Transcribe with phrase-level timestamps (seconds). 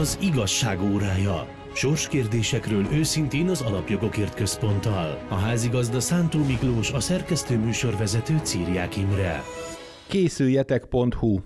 [0.00, 1.48] Az igazság órája.
[1.74, 5.26] Sorskérdésekről őszintén az Alapjogokért Központtal.
[5.28, 9.42] A házigazda Szántó Miklós, a szerkesztő műsorvezető Círiák Imre.
[10.08, 11.40] Készüljetek.hu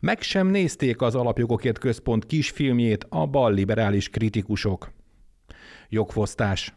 [0.00, 4.92] Meg sem nézték az Alapjogokért Központ kisfilmjét a balliberális kritikusok.
[5.88, 6.74] Jogfosztás.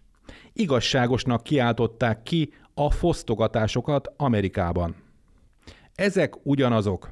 [0.54, 4.96] Igazságosnak kiáltották ki a fosztogatásokat Amerikában.
[5.96, 7.12] Ezek ugyanazok,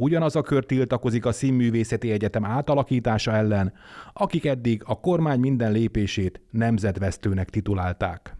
[0.00, 3.72] Ugyanaz a kör tiltakozik a Színművészeti Egyetem átalakítása ellen,
[4.12, 8.36] akik eddig a kormány minden lépését nemzetvesztőnek titulálták.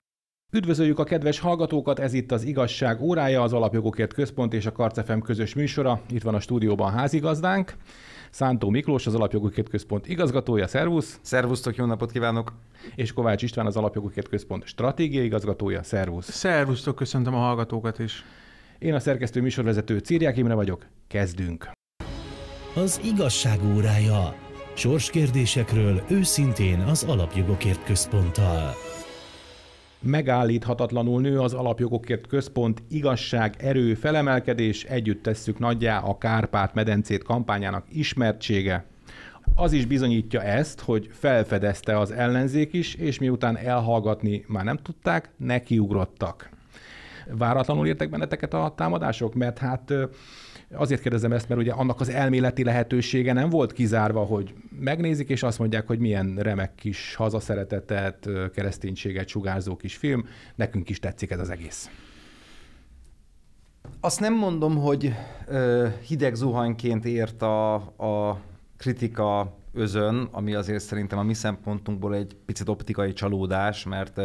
[0.52, 5.20] Üdvözöljük a kedves hallgatókat, ez itt az Igazság órája, az Alapjogokért Központ és a Karcefem
[5.20, 6.00] közös műsora.
[6.10, 7.76] Itt van a stúdióban a házigazdánk,
[8.30, 11.18] Szántó Miklós, az Alapjogokért Központ igazgatója, szervusz!
[11.22, 12.52] Szervusztok, jó napot kívánok!
[12.94, 16.30] És Kovács István, az Alapjogokért Központ stratégiai igazgatója, szervusz!
[16.30, 18.24] Szervusztok, köszöntöm a hallgatókat is!
[18.78, 21.70] Én a szerkesztő műsorvezető Círiák Imre vagyok, kezdünk!
[22.74, 24.34] Az igazság órája.
[24.74, 28.74] Sorskérdésekről őszintén az Alapjogokért Központtal.
[30.00, 38.84] Megállíthatatlanul nő az Alapjogokért Központ igazság, erő, felemelkedés, együtt tesszük nagyjá a Kárpát-medencét kampányának ismertsége.
[39.54, 45.30] Az is bizonyítja ezt, hogy felfedezte az ellenzék is, és miután elhallgatni már nem tudták,
[45.36, 46.57] nekiugrottak.
[47.30, 49.34] Váratlanul értek benneteket a támadások?
[49.34, 49.92] Mert hát
[50.72, 55.42] azért kérdezem ezt, mert ugye annak az elméleti lehetősége nem volt kizárva, hogy megnézik, és
[55.42, 61.40] azt mondják, hogy milyen remek kis hazaszeretetet, kereszténységet sugárzó kis film, nekünk is tetszik ez
[61.40, 61.90] az egész.
[64.00, 65.14] Azt nem mondom, hogy
[66.06, 68.40] hideg zuhanyként ért a, a
[68.76, 74.20] kritika özön, ami azért szerintem a mi szempontunkból egy picit optikai csalódás, mert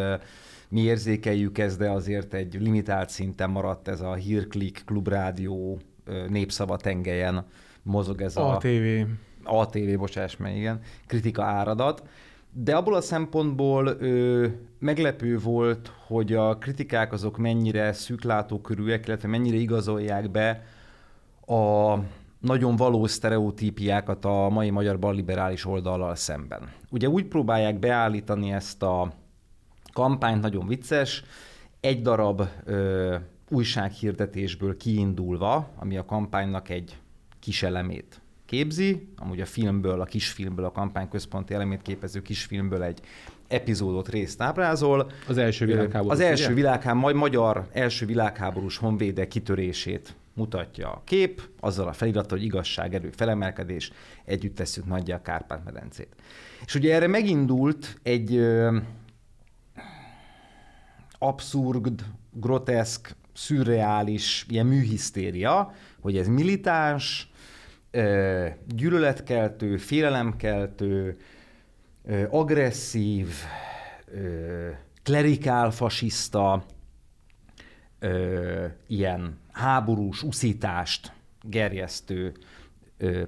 [0.74, 5.80] mi érzékeljük ezt, de azért egy limitált szinten maradt ez a hírklik, klubrádió,
[6.28, 7.46] népszava tengelyen
[7.84, 8.56] mozog ez a...
[8.56, 9.08] ATV.
[9.44, 12.04] ATV, bocsáss meg, igen, kritika áradat.
[12.52, 14.48] De abból a szempontból ö,
[14.80, 20.64] meglepő volt, hogy a kritikák azok mennyire szűklátókörűek, illetve mennyire igazolják be
[21.46, 21.98] a
[22.40, 26.70] nagyon valós sztereotípiákat a mai magyar balliberális oldallal szemben.
[26.92, 29.22] Ugye úgy próbálják beállítani ezt a
[29.94, 31.24] kampányt, nagyon vicces,
[31.80, 33.16] egy darab ö,
[33.50, 36.98] újsághirdetésből kiindulva, ami a kampánynak egy
[37.40, 43.00] kis elemét képzi, amúgy a filmből, a kisfilmből, a kampány központi elemét képező kisfilmből egy
[43.48, 45.12] epizódot részt ábrázol.
[45.28, 46.10] Az első világháború.
[46.10, 52.38] Az első világháború, majd magyar első világháborús honvédek kitörését mutatja a kép, azzal a felirattal,
[52.38, 53.92] hogy igazság, erő, felemelkedés,
[54.26, 56.16] együtt tesszük nagyja a Kárpát-medencét.
[56.66, 58.46] És ugye erre megindult egy
[61.28, 67.32] abszurd, groteszk, szürreális ilyen műhisztéria, hogy ez militáns,
[68.76, 71.18] gyűlöletkeltő, félelemkeltő,
[72.30, 73.28] agresszív,
[75.04, 76.66] klerikál fasiszta,
[78.88, 82.34] ilyen háborús uszítást gerjesztő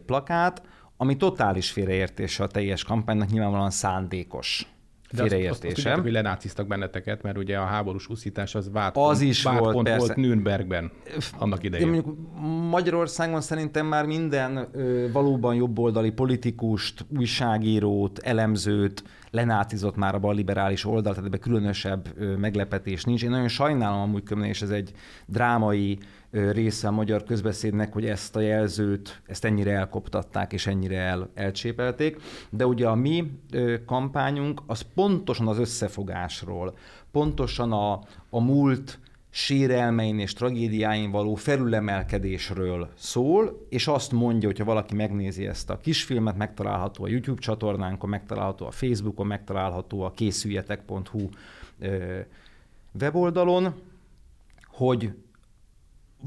[0.06, 0.62] plakát,
[0.98, 4.75] ami totális félreértése a teljes kampánynak, nyilvánvalóan szándékos
[5.16, 5.76] félreértésem.
[5.76, 9.60] Azt, azt, hogy lenáciztak benneteket, mert ugye a háborús uszítás az vált az is vált
[9.60, 10.06] volt, pont persze.
[10.06, 10.92] volt Nürnbergben
[11.38, 11.88] annak idején.
[11.88, 12.18] mondjuk
[12.70, 19.04] Magyarországon szerintem már minden ö, valóban jobboldali politikust, újságírót, elemzőt
[19.36, 23.24] lenácizott már a balliberális oldal, tehát ebben különösebb meglepetés nincs.
[23.24, 24.92] Én nagyon sajnálom amúgy kömne, és ez egy
[25.26, 25.98] drámai
[26.32, 32.22] része a magyar közbeszédnek, hogy ezt a jelzőt, ezt ennyire elkoptatták és ennyire el, elcsépelték.
[32.50, 33.32] De ugye a mi
[33.86, 36.78] kampányunk az pontosan az összefogásról,
[37.12, 37.94] pontosan a,
[38.30, 39.00] a múlt
[39.38, 46.38] sérelmein és tragédiáin való felülemelkedésről szól, és azt mondja, hogyha valaki megnézi ezt a kisfilmet,
[46.38, 51.30] megtalálható a YouTube csatornánkon, megtalálható a Facebookon, megtalálható a készüljetek.hu
[53.00, 53.74] weboldalon,
[54.68, 55.14] hogy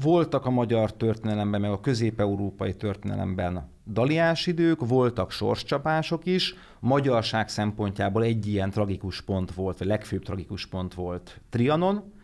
[0.01, 6.55] voltak a magyar történelemben, meg a közép-európai történelemben daliás idők, voltak sorscsapások is.
[6.79, 12.17] Magyarság szempontjából egy ilyen tragikus pont volt, vagy legfőbb tragikus pont volt Trianon,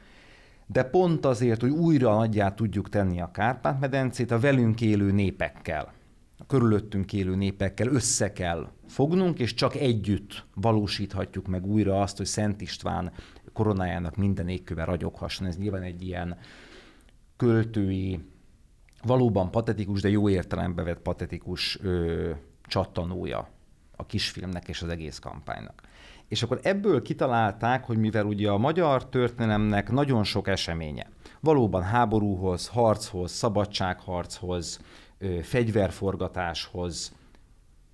[0.67, 5.93] de pont azért, hogy újra nagyjá tudjuk tenni a Kárpát-medencét, a velünk élő népekkel,
[6.37, 12.25] a körülöttünk élő népekkel össze kell fognunk, és csak együtt valósíthatjuk meg újra azt, hogy
[12.25, 13.11] Szent István
[13.53, 15.47] koronájának minden égköve ragyoghasson.
[15.47, 16.37] Ez nyilván egy ilyen
[17.37, 18.19] költői,
[19.03, 22.31] valóban patetikus, de jó értelembe vett patetikus ö,
[22.63, 23.54] csattanója
[23.95, 25.81] a kisfilmnek és az egész kampánynak.
[26.27, 31.09] És akkor ebből kitalálták, hogy mivel ugye a magyar történelemnek nagyon sok eseménye,
[31.39, 31.83] valóban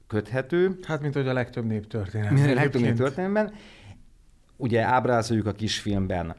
[0.07, 0.79] köthető.
[0.83, 2.31] Hát, mint hogy a legtöbb nép történet.
[2.31, 3.53] Mint a legtöbb nép történetben.
[4.57, 6.35] Ugye ábrázoljuk a kisfilmben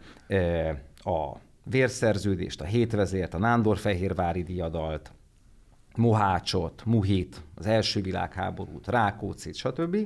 [0.96, 1.32] a
[1.64, 5.12] vérszerződést, a hétvezért, a Nándorfehérvári diadalt,
[5.96, 9.96] Mohácsot, Muhit, az első világháborút, Rákóczit, stb.,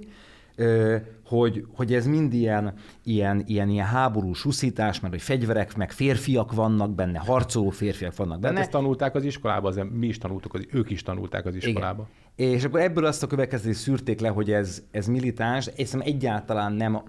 [1.26, 6.52] hogy, hogy ez mind ilyen, ilyen, ilyen, ilyen háborús uszítás, mert hogy fegyverek, meg férfiak
[6.52, 8.54] vannak benne, harcoló férfiak vannak benne.
[8.54, 12.08] Hát ezt tanulták az iskolában, mi is tanultuk, az, ők is tanulták az iskolába.
[12.36, 12.52] Igen.
[12.52, 17.02] És akkor ebből azt a következést szűrték le, hogy ez, ez militáns, és egyáltalán nem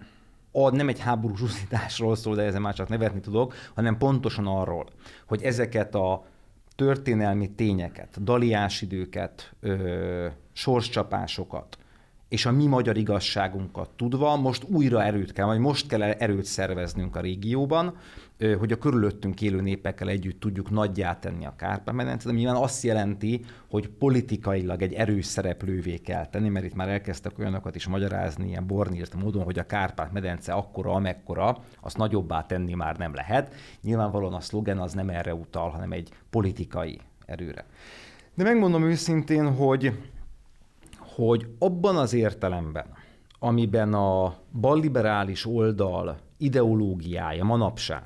[0.52, 4.86] a, nem egy háborús uszításról szól, de ezzel már csak nevetni tudok, hanem pontosan arról,
[5.28, 6.26] hogy ezeket a
[6.78, 11.78] történelmi tényeket, daliás időket, ö, sorscsapásokat,
[12.30, 17.16] és a mi magyar igazságunkat tudva most újra erőt kell, vagy most kell erőt szerveznünk
[17.16, 17.96] a régióban,
[18.58, 23.46] hogy a körülöttünk élő népekkel együtt tudjuk nagyjá tenni a Kárpát-medencét, ami nyilván azt jelenti,
[23.70, 28.68] hogy politikailag egy erős szereplővé kell tenni, mert itt már elkezdtek olyanokat is magyarázni ilyen
[28.68, 33.54] bornírt módon, hogy a Kárpát-medence akkora, amekkora, azt nagyobbá tenni már nem lehet.
[33.82, 37.66] Nyilvánvalóan a szlogen az nem erre utal, hanem egy politikai erőre.
[38.34, 39.94] De megmondom őszintén, hogy
[41.18, 42.86] hogy abban az értelemben,
[43.40, 48.04] amiben a balliberális oldal ideológiája manapság,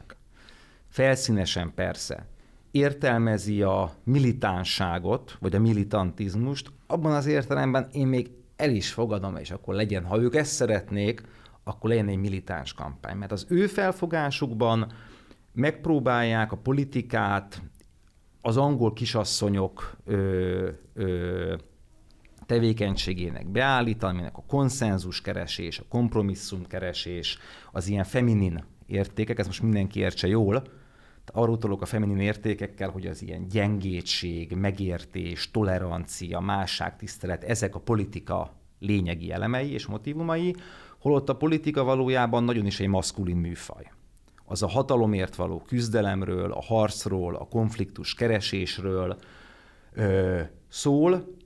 [0.87, 2.25] felszínesen persze,
[2.71, 9.51] értelmezi a militánságot, vagy a militantizmust, abban az értelemben én még el is fogadom, és
[9.51, 11.21] akkor legyen, ha ők ezt szeretnék,
[11.63, 13.17] akkor legyen egy militáns kampány.
[13.17, 14.91] Mert az ő felfogásukban
[15.53, 17.61] megpróbálják a politikát,
[18.41, 21.55] az angol kisasszonyok ö, ö,
[22.51, 27.37] tevékenységének beállítani, aminek a konszenzus keresés, a kompromisszum keresés,
[27.71, 30.63] az ilyen feminin értékek, ezt most mindenki értse jól,
[31.25, 37.79] arról utalok a feminin értékekkel, hogy az ilyen gyengétség, megértés, tolerancia, másság, tisztelet, ezek a
[37.79, 40.55] politika lényegi elemei és motivumai,
[40.99, 43.91] holott a politika valójában nagyon is egy maszkulin műfaj.
[44.45, 49.17] Az a hatalomért való küzdelemről, a harcról, a konfliktus keresésről
[49.93, 51.39] ö, szól,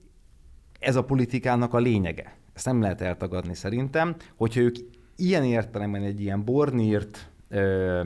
[0.80, 2.36] ez a politikának a lényege.
[2.54, 4.76] Ezt nem lehet eltagadni szerintem, hogyha ők
[5.16, 8.04] ilyen értelemben egy ilyen bornírt ö,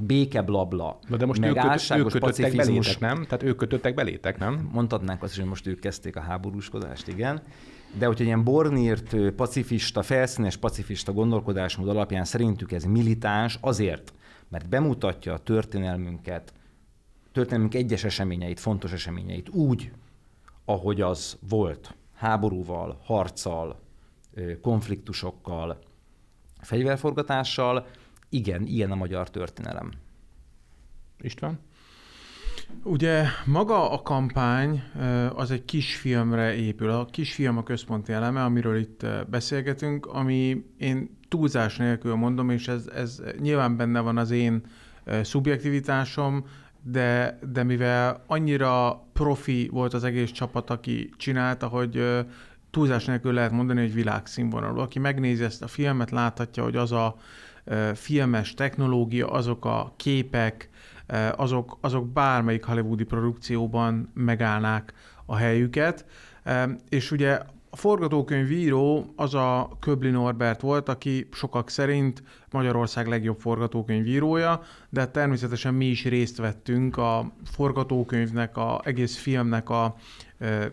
[0.00, 3.24] békeblabla, Na de most meg ők, köt, ők kötöttek belétek, nem?
[3.24, 4.68] Tehát ők kötöttek belétek, nem?
[4.72, 7.42] Mondhatnánk azt is, hogy most ők kezdték a háborúskodást, igen.
[7.98, 14.12] De hogyha ilyen bornírt, pacifista, felszínes pacifista gondolkodásmód alapján szerintük ez militáns, azért,
[14.48, 16.52] mert bemutatja a történelmünket,
[17.32, 19.92] történelmünk egyes eseményeit, fontos eseményeit úgy,
[20.72, 23.80] ahogy az volt, háborúval, harccal,
[24.60, 25.78] konfliktusokkal,
[26.60, 27.86] fegyverforgatással,
[28.28, 29.90] igen, ilyen a magyar történelem.
[31.20, 31.58] István?
[32.82, 34.82] Ugye maga a kampány
[35.34, 36.90] az egy kisfilmre épül.
[36.90, 42.86] A kisfilm a központi eleme, amiről itt beszélgetünk, ami én túlzás nélkül mondom, és ez,
[42.86, 44.62] ez nyilván benne van az én
[45.22, 46.46] szubjektivitásom,
[46.82, 52.24] de, de mivel annyira profi volt az egész csapat, aki csinálta, hogy
[52.70, 54.78] túlzás nélkül lehet mondani, hogy világszínvonalú.
[54.78, 57.16] Aki megnézi ezt a filmet, láthatja, hogy az a
[57.94, 60.68] filmes technológia, azok a képek,
[61.36, 64.92] azok, azok bármelyik hollywoodi produkcióban megállnák
[65.26, 66.06] a helyüket.
[66.88, 67.40] És ugye
[67.74, 75.74] a forgatókönyvíró az a Köbli Norbert volt, aki sokak szerint Magyarország legjobb forgatókönyvírója, de természetesen
[75.74, 79.94] mi is részt vettünk a forgatókönyvnek, a egész filmnek a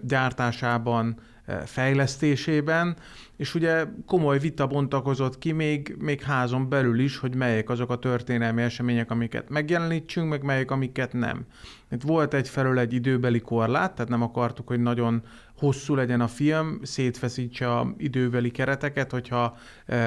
[0.01, 1.19] gyártásában,
[1.65, 2.95] fejlesztésében,
[3.37, 7.99] és ugye komoly vita bontakozott ki még, még házon belül is, hogy melyek azok a
[7.99, 11.45] történelmi események, amiket megjelenítsünk, meg melyek, amiket nem.
[11.91, 15.21] Itt volt egyfelől egy időbeli korlát, tehát nem akartuk, hogy nagyon
[15.59, 19.57] hosszú legyen a film, szétfeszítse a időbeli kereteket, hogyha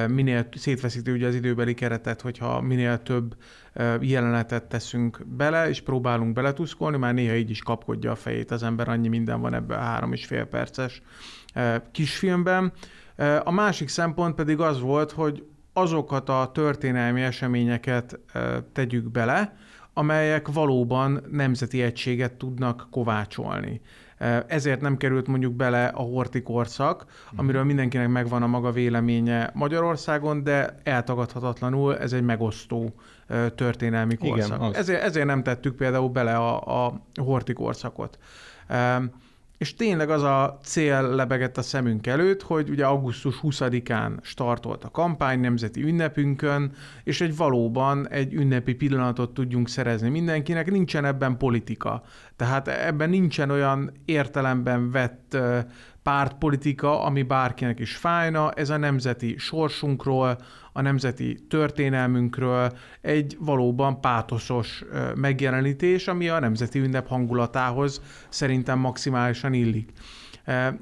[0.08, 3.36] minél szétfeszíti ugye az időbeli keretet, hogyha minél több
[4.00, 8.88] jelenetet teszünk bele, és próbálunk beletuszkolni, már néha így is kapkodja a fejét az ember,
[8.88, 11.02] annyi minden van ebben a három és fél perces
[11.92, 12.72] kisfilmben.
[13.44, 18.18] A másik szempont pedig az volt, hogy azokat a történelmi eseményeket
[18.72, 19.56] tegyük bele,
[19.92, 23.80] amelyek valóban nemzeti egységet tudnak kovácsolni.
[24.46, 27.04] Ezért nem került mondjuk bele a horti korszak,
[27.36, 32.94] amiről mindenkinek megvan a maga véleménye Magyarországon, de eltagadhatatlanul ez egy megosztó
[33.54, 34.58] történelmi korszak.
[34.58, 38.18] Igen, ezért, ezért nem tettük például bele a, a horti korszakot
[39.62, 44.90] és tényleg az a cél lebegett a szemünk előtt, hogy ugye augusztus 20-án startolt a
[44.90, 46.72] kampány nemzeti ünnepünkön,
[47.04, 52.02] és egy valóban egy ünnepi pillanatot tudjunk szerezni mindenkinek, nincsen ebben politika.
[52.36, 55.36] Tehát ebben nincsen olyan értelemben vett
[56.02, 60.38] pártpolitika, ami bárkinek is fájna, ez a nemzeti sorsunkról,
[60.72, 69.92] a nemzeti történelmünkről egy valóban pátoszos megjelenítés, ami a nemzeti ünnep hangulatához szerintem maximálisan illik.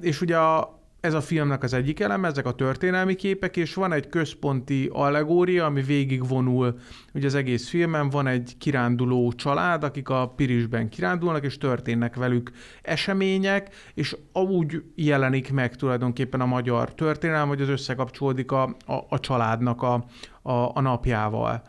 [0.01, 3.93] És ugye a, ez a filmnek az egyik eleme, ezek a történelmi képek, és van
[3.93, 6.79] egy központi allegória, ami végigvonul
[7.15, 12.51] ugye az egész filmen, van egy kiránduló család, akik a Pirisben kirándulnak, és történnek velük
[12.83, 19.21] események, és úgy jelenik meg tulajdonképpen a magyar történelem, hogy az összekapcsolódik a, a, a
[19.21, 20.05] családnak a,
[20.43, 21.63] a, a napjával.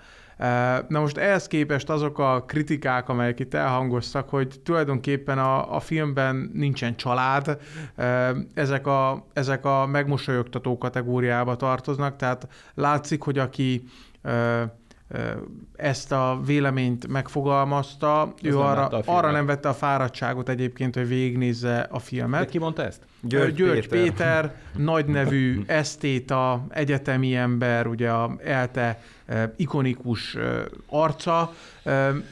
[0.88, 6.51] Na most ehhez képest azok a kritikák, amelyek itt elhangoztak, hogy tulajdonképpen a, a filmben
[6.53, 7.57] nincsen család,
[8.53, 13.83] ezek a, ezek a megmosolyogtató kategóriába tartoznak, tehát látszik, hogy aki
[15.75, 21.88] ezt a véleményt megfogalmazta, Ez ő arra, arra nem vette a fáradtságot egyébként, hogy végignézze
[21.91, 22.39] a filmet.
[22.39, 23.01] De ki mondta ezt?
[23.21, 24.03] György, György Péter.
[24.03, 29.00] Péter, nagy nevű esztéta, egyetemi ember, ugye a ELTE
[29.55, 30.38] ikonikus
[30.88, 31.53] arca,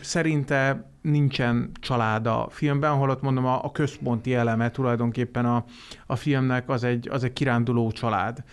[0.02, 5.66] szerinte nincsen család a filmben, holott mondom a, a központi eleme tulajdonképpen a,
[6.06, 8.44] a filmnek az egy, az egy kiránduló család.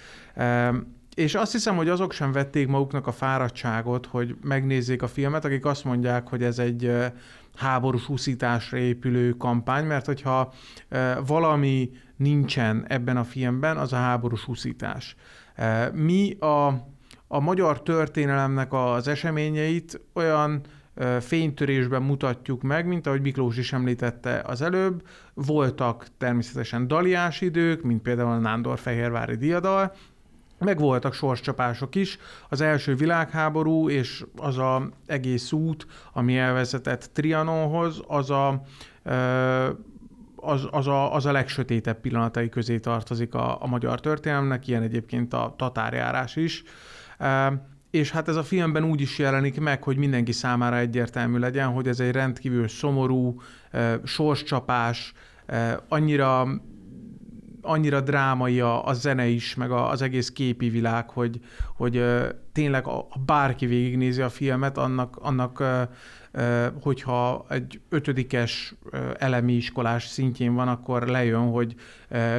[1.14, 5.64] És azt hiszem, hogy azok sem vették maguknak a fáradtságot, hogy megnézzék a filmet, akik
[5.64, 6.92] azt mondják, hogy ez egy
[7.56, 10.52] háborús úszításra épülő kampány, mert hogyha
[11.26, 15.16] valami nincsen ebben a filmben, az a háborús úszítás.
[15.92, 16.86] Mi a,
[17.28, 20.60] a magyar történelemnek az eseményeit olyan
[21.20, 25.02] fénytörésben mutatjuk meg, mint ahogy Miklós is említette az előbb.
[25.34, 29.94] Voltak természetesen daliás idők, mint például a Nándor-Fehérvári diadal,
[30.58, 32.18] meg voltak sorscsapások is.
[32.48, 38.62] Az első világháború és az a egész út, ami elvezetett Trianonhoz, az a,
[40.36, 45.32] az, az, a, az a legsötétebb pillanatai közé tartozik a, a magyar történelmnek, ilyen egyébként
[45.32, 46.62] a tatárjárás is.
[47.90, 51.88] És hát ez a filmben úgy is jelenik meg, hogy mindenki számára egyértelmű legyen, hogy
[51.88, 53.40] ez egy rendkívül szomorú
[54.04, 55.12] sorscsapás,
[55.88, 56.46] annyira
[57.66, 61.40] annyira drámai a, a zene is, meg a, az egész képi világ, hogy,
[61.76, 62.04] hogy
[62.52, 65.62] tényleg ha bárki végignézi a filmet, annak, annak
[66.80, 68.74] hogyha egy ötödikes
[69.18, 71.74] elemi iskolás szintjén van, akkor lejön, hogy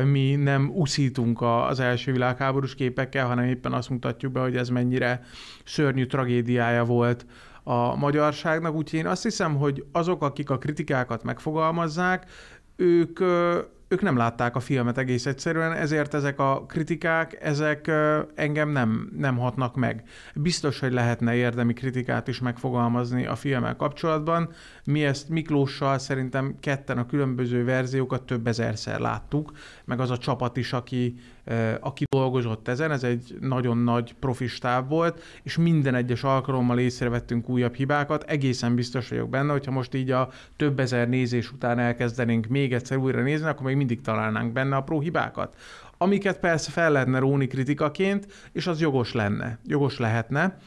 [0.05, 5.23] mi nem uszítunk az első világháborús képekkel, hanem éppen azt mutatjuk be, hogy ez mennyire
[5.63, 7.25] szörnyű tragédiája volt
[7.63, 8.75] a magyarságnak.
[8.75, 12.25] Úgyhogy én azt hiszem, hogy azok, akik a kritikákat megfogalmazzák,
[12.75, 13.19] ők
[13.87, 17.91] ők nem látták a filmet egész egyszerűen, ezért ezek a kritikák, ezek
[18.35, 20.03] engem nem, nem hatnak meg.
[20.35, 24.49] Biztos, hogy lehetne érdemi kritikát is megfogalmazni a filmmel kapcsolatban.
[24.83, 29.51] Mi ezt Miklóssal szerintem ketten a különböző verziókat több ezerszer láttuk,
[29.85, 31.15] meg az a csapat is, aki
[31.79, 37.75] aki dolgozott ezen, ez egy nagyon nagy profistáv volt, és minden egyes alkalommal észrevettünk újabb
[37.75, 38.23] hibákat.
[38.23, 42.97] Egészen biztos vagyok benne, hogyha most így a több ezer nézés után elkezdenénk még egyszer
[42.97, 45.55] újra nézni, akkor még mindig találnánk benne apró hibákat.
[45.97, 50.57] Amiket persze fel lehetne róni kritikaként, és az jogos lenne, jogos lehetne,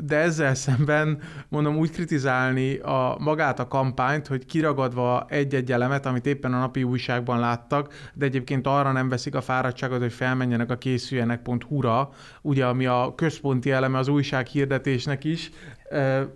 [0.00, 1.18] de ezzel szemben
[1.48, 6.82] mondom úgy kritizálni a magát a kampányt, hogy kiragadva egy-egy elemet, amit éppen a napi
[6.82, 12.10] újságban láttak, de egyébként arra nem veszik a fáradtságot, hogy felmenjenek a készüljenek.hu-ra,
[12.42, 15.50] ugye ami a központi eleme az újság hirdetésnek is,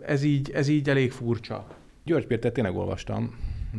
[0.06, 1.66] ez így, ez így elég furcsa.
[2.04, 3.34] György Péter tényleg olvastam,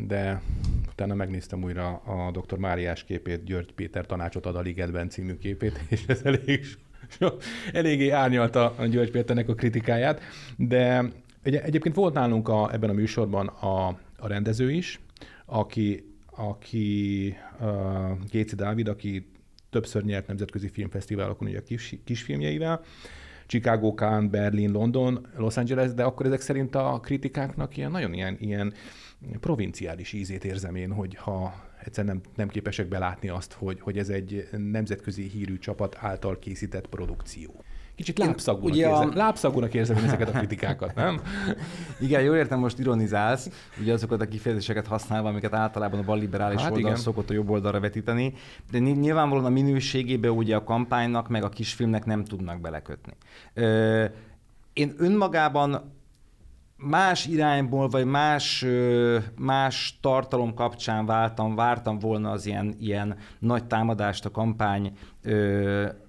[0.06, 0.42] de
[0.90, 2.58] utána megnéztem újra a dr.
[2.58, 6.66] Máriás képét, György Péter tanácsot ad a Ligetben című képét, és ez elég
[7.72, 10.20] eléggé árnyalta a György Péternek a kritikáját,
[10.56, 11.04] de
[11.42, 13.86] egy, egyébként volt nálunk a, ebben a műsorban a,
[14.18, 15.00] a rendező is,
[15.46, 17.68] aki, aki uh,
[18.30, 19.26] Géci Dávid, aki
[19.70, 22.80] többször nyert nemzetközi filmfesztiválokon ugye a kis, kisfilmjeivel,
[23.46, 28.36] Chicago, Cannes, Berlin, London, Los Angeles, de akkor ezek szerint a kritikáknak ilyen nagyon ilyen,
[28.40, 28.74] ilyen
[29.40, 31.54] provinciális ízét érzem én, hogy ha
[31.84, 36.86] egyszer nem, nem képesek belátni azt, hogy, hogy ez egy nemzetközi hírű csapat által készített
[36.86, 37.64] produkció.
[37.96, 39.14] Kicsit lábszagúnak, ugye érzem, a...
[39.14, 41.20] lábszagúnak érzem én ezeket a kritikákat, nem?
[42.00, 43.50] Igen, jól értem, most ironizálsz,
[43.80, 46.96] ugye azokat a kifejezéseket használva, amiket általában a balliberális hát oldal igen.
[46.96, 48.32] szokott a jobb oldalra vetíteni,
[48.70, 53.12] de nyilvánvalóan a minőségébe ugye a kampánynak meg a kisfilmnek nem tudnak belekötni.
[53.54, 54.04] Ö,
[54.72, 55.93] én önmagában
[56.84, 58.66] más irányból, vagy más,
[59.36, 64.92] más tartalom kapcsán váltam, vártam volna az ilyen, ilyen nagy támadást a kampány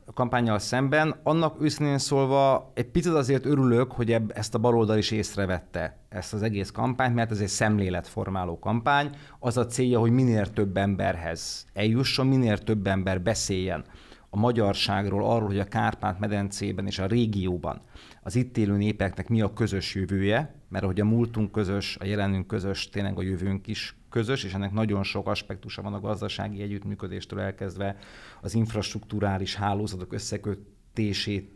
[0.07, 1.15] a kampányjal szemben.
[1.23, 6.33] Annak őszintén szólva egy picit azért örülök, hogy ebb, ezt a baloldal is észrevette, ezt
[6.33, 9.09] az egész kampányt, mert ez egy szemléletformáló kampány.
[9.39, 13.85] Az a célja, hogy minél több emberhez eljusson, minél több ember beszéljen
[14.29, 17.81] a magyarságról, arról, hogy a Kárpát-medencében és a régióban
[18.25, 22.47] az itt élő népeknek mi a közös jövője, mert ahogy a múltunk közös, a jelenünk
[22.47, 27.39] közös, tényleg a jövőnk is közös, és ennek nagyon sok aspektusa van a gazdasági együttműködéstől
[27.39, 27.97] elkezdve
[28.41, 31.51] az infrastruktúrális hálózatok összekötését,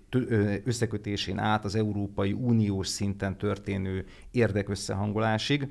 [0.64, 5.68] összekötésén át az Európai Uniós szinten történő érdekösszehangolásig.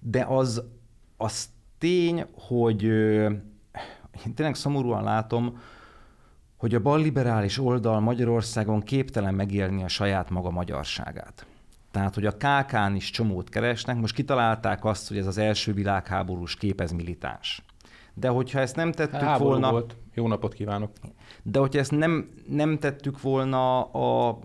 [0.00, 0.62] De az,
[1.16, 2.82] az tény, hogy
[4.26, 5.58] én tényleg szomorúan látom,
[6.66, 11.46] hogy a balliberális oldal Magyarországon képtelen megélni a saját maga magyarságát.
[11.90, 16.56] Tehát, hogy a KK-n is csomót keresnek, most kitalálták azt, hogy ez az első világháborús
[16.56, 17.62] képez militáns.
[18.14, 19.70] De hogyha ezt nem tettük Háború volna...
[19.70, 19.96] Volt.
[20.14, 20.90] Jó napot kívánok!
[21.42, 24.38] De hogyha ezt nem, nem tettük volna a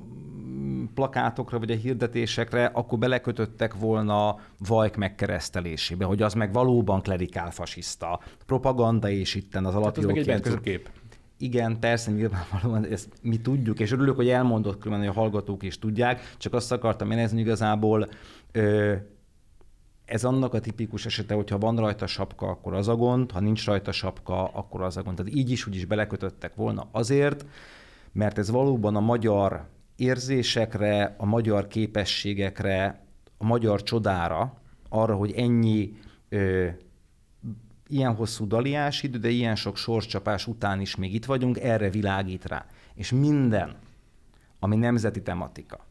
[0.94, 8.20] plakátokra vagy a hirdetésekre, akkor belekötöttek volna Vajk megkeresztelésébe, hogy az meg valóban klerikál fasiszta.
[8.46, 9.98] Propaganda és itten az.
[9.98, 10.90] Ez meg egy kép.
[11.42, 15.80] Igen, persze, nyilvánvalóan ezt mi tudjuk, és örülök, hogy elmondott különben, hogy a hallgatók is
[15.80, 18.08] tudják, csak azt akartam érezni igazából,
[18.52, 18.96] ö,
[20.06, 23.66] ez annak a tipikus esete, hogyha van rajta sapka, akkor az a gond, ha nincs
[23.66, 25.16] rajta sapka, akkor az a gond.
[25.16, 27.46] Tehát így is, úgy is belekötöttek volna azért,
[28.12, 33.06] mert ez valóban a magyar érzésekre, a magyar képességekre,
[33.38, 34.54] a magyar csodára,
[34.90, 35.94] arra, hogy ennyi
[36.30, 36.68] ö,
[37.92, 42.46] ilyen hosszú daliás idő, de ilyen sok sorscsapás után is még itt vagyunk, erre világít
[42.46, 42.66] rá.
[42.94, 43.76] És minden,
[44.60, 45.86] ami nemzeti tematika,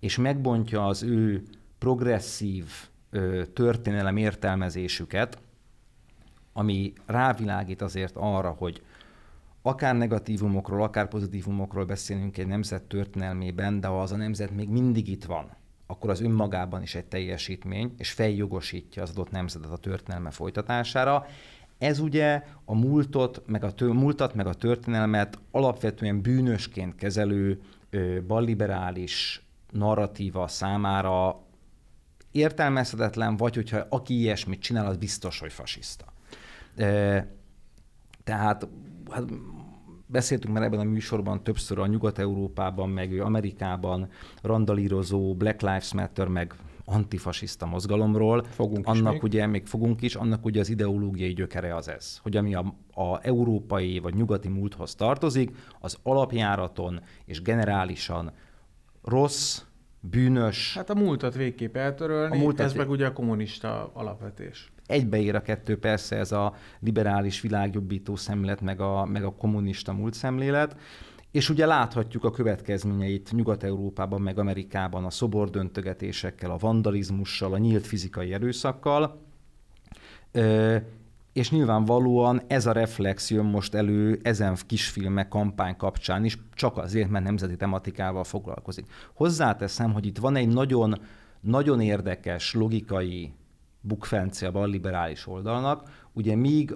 [0.00, 1.42] és megbontja az ő
[1.78, 2.64] progresszív
[3.10, 5.38] ö, történelem értelmezésüket,
[6.52, 8.82] ami rávilágít azért arra, hogy
[9.62, 15.24] akár negatívumokról, akár pozitívumokról beszélünk egy nemzet történelmében, de az a nemzet még mindig itt
[15.24, 21.26] van, akkor az önmagában is egy teljesítmény, és feljogosítja az adott nemzetet a történelme folytatására.
[21.78, 27.60] Ez ugye a múltot, meg a tő, múltat, meg a történelmet alapvetően bűnösként kezelő
[28.26, 31.44] balliberális narratíva számára
[32.30, 36.12] értelmezhetetlen, vagy hogyha aki ilyesmit csinál, az biztos, hogy fasiszta.
[38.24, 38.68] Tehát
[39.10, 39.24] hát
[40.06, 44.08] beszéltünk már ebben a műsorban többször a Nyugat-Európában, meg Amerikában
[44.42, 48.44] randalírozó Black Lives Matter, meg antifasiszta mozgalomról.
[48.44, 49.22] Fogunk annak még.
[49.22, 53.26] ugye, még fogunk is, annak ugye az ideológiai gyökere az ez, hogy ami a, a
[53.26, 58.32] európai vagy nyugati múlthoz tartozik, az alapjáraton és generálisan
[59.02, 59.62] rossz,
[60.00, 60.74] bűnös.
[60.74, 65.42] Hát a múltat végképp eltörölni, a múltat ez meg ugye a kommunista alapvetés egybeér a
[65.42, 70.76] kettő persze ez a liberális világjobbító szemlélet, meg a, meg a kommunista múlt szemlélet.
[71.30, 78.32] És ugye láthatjuk a következményeit Nyugat-Európában, meg Amerikában a szobordöntögetésekkel, a vandalizmussal, a nyílt fizikai
[78.32, 79.20] erőszakkal.
[80.32, 80.76] Ö,
[81.32, 87.08] és nyilvánvalóan ez a reflex jön most elő ezen kisfilmek kampány kapcsán is, csak azért,
[87.08, 88.86] mert nemzeti tematikával foglalkozik.
[89.14, 91.00] Hozzáteszem, hogy itt van egy nagyon,
[91.40, 93.32] nagyon érdekes logikai
[93.86, 96.08] bukfence a balliberális oldalnak.
[96.12, 96.74] Ugye míg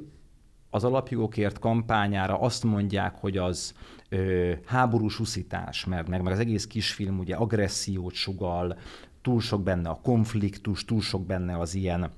[0.71, 3.75] az alapjogokért kampányára azt mondják, hogy az
[4.09, 8.79] ö, háborús uszítás, mert meg, meg az egész kisfilm ugye agressziót sugal,
[9.23, 12.11] túl sok benne a konfliktus, túl sok benne az ilyen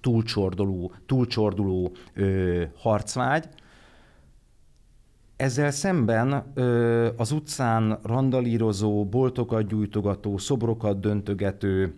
[0.00, 3.48] túlcsorduló, túlcsorduló ö, harcvágy.
[5.36, 11.94] Ezzel szemben ö, az utcán randalírozó, boltokat gyújtogató, szobrokat döntögető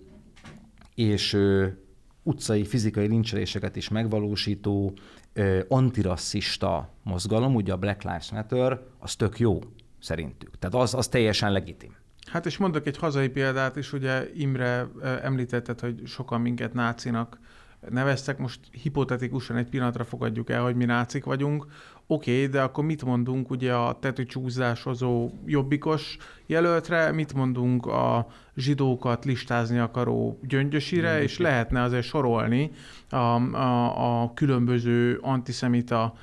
[0.95, 1.67] és ö,
[2.22, 4.92] utcai fizikai lincseléseket is megvalósító
[5.33, 9.59] ö, antirasszista mozgalom, ugye a Black Lives Matter, az tök jó
[10.00, 10.59] szerintük.
[10.59, 11.96] Tehát az, az teljesen legitim.
[12.31, 14.88] Hát és mondok egy hazai példát is, ugye Imre
[15.22, 17.38] említetted, hogy sokan minket nácinak
[17.90, 21.66] neveztek, most hipotetikusan egy pillanatra fogadjuk el, hogy mi nácik vagyunk,
[22.07, 26.16] oké, okay, de akkor mit mondunk ugye a tetőcsúszásozó jobbikos
[26.48, 31.24] jelöltre, mit mondunk a zsidókat listázni akaró gyöngyösire, Gyöngyösi.
[31.24, 32.70] és lehetne azért sorolni
[33.11, 36.14] a, a, a különböző antiszemita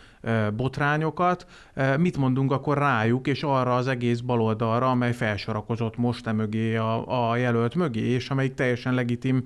[0.55, 1.45] botrányokat,
[1.97, 7.29] mit mondunk akkor rájuk, és arra az egész baloldalra, amely felsorakozott most e mögé a,
[7.29, 9.43] a jelölt mögé, és amelyik teljesen legitim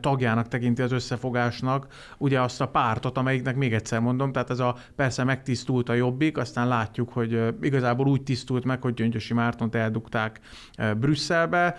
[0.00, 1.86] tagjának tekinti az összefogásnak,
[2.18, 6.38] ugye azt a pártot, amelyiknek még egyszer mondom, tehát ez a persze megtisztult a jobbik,
[6.38, 10.40] aztán látjuk, hogy igazából úgy tisztult meg, hogy Gyöngyösi Mártont eldug, rúgták
[10.98, 11.76] Brüsszelbe.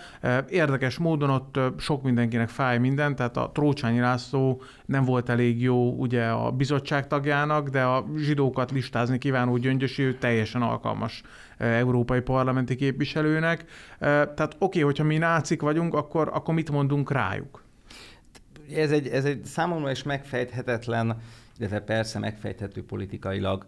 [0.48, 5.92] Érdekes módon ott sok mindenkinek fáj minden, tehát a Trócsányi László nem volt elég jó
[5.92, 11.22] ugye a bizottság tagjának, de a zsidókat listázni kívánó gyöngyösi ő teljesen alkalmas
[11.58, 13.64] európai parlamenti képviselőnek.
[13.98, 17.62] Tehát oké, okay, hogyha mi nácik vagyunk, akkor, akkor mit mondunk rájuk?
[18.74, 21.16] Ez egy, ez egy számomra is megfejthetetlen,
[21.58, 23.64] illetve persze megfejthető politikailag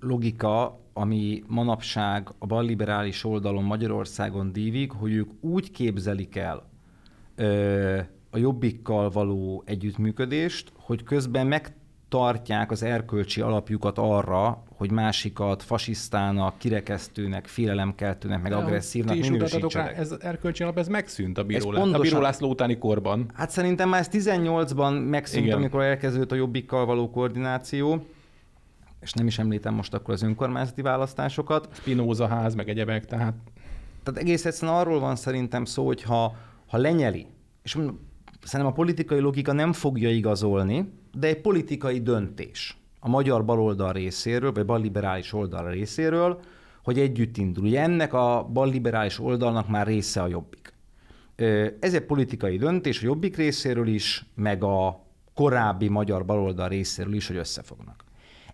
[0.00, 6.68] logika, ami manapság a balliberális oldalon Magyarországon dívik, hogy ők úgy képzelik el
[7.34, 7.98] ö,
[8.30, 17.46] a jobbikkal való együttműködést, hogy közben megtartják az erkölcsi alapjukat arra, hogy másikat fasisztának, kirekesztőnek,
[17.46, 19.98] félelemkeltőnek, meg De agresszívnak ti minősítsenek.
[19.98, 23.30] ez erkölcsi alap, ez megszűnt a bíró, ez pontosan, a bíró László utáni korban.
[23.34, 25.56] Hát szerintem már ez 18-ban megszűnt, Igen.
[25.56, 28.06] amikor elkezdődött a jobbikkal való koordináció
[29.00, 31.68] és nem is említem most akkor az önkormányzati választásokat.
[31.72, 33.34] Spinoza ház, meg egyebek, tehát...
[34.02, 37.26] Tehát egész egyszerűen arról van szerintem szó, hogy ha, ha lenyeli,
[37.62, 37.70] és
[38.42, 44.52] szerintem a politikai logika nem fogja igazolni, de egy politikai döntés a magyar baloldal részéről,
[44.52, 46.40] vagy balliberális oldal részéről,
[46.82, 47.64] hogy együtt indul.
[47.64, 50.72] Ugye ennek a balliberális oldalnak már része a jobbik.
[51.80, 57.26] Ez egy politikai döntés a jobbik részéről is, meg a korábbi magyar baloldal részéről is,
[57.26, 58.04] hogy összefognak.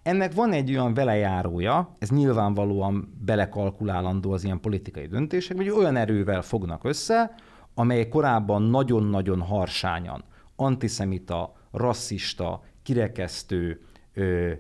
[0.05, 6.43] Ennek van egy olyan velejárója, ez nyilvánvalóan belekalkulálandó az ilyen politikai döntések, hogy olyan erővel
[6.43, 7.35] fognak össze,
[7.75, 10.25] amely korábban nagyon-nagyon harsányan
[10.57, 13.81] antiszemita, rasszista, kirekesztő,
[14.15, 14.53] ö,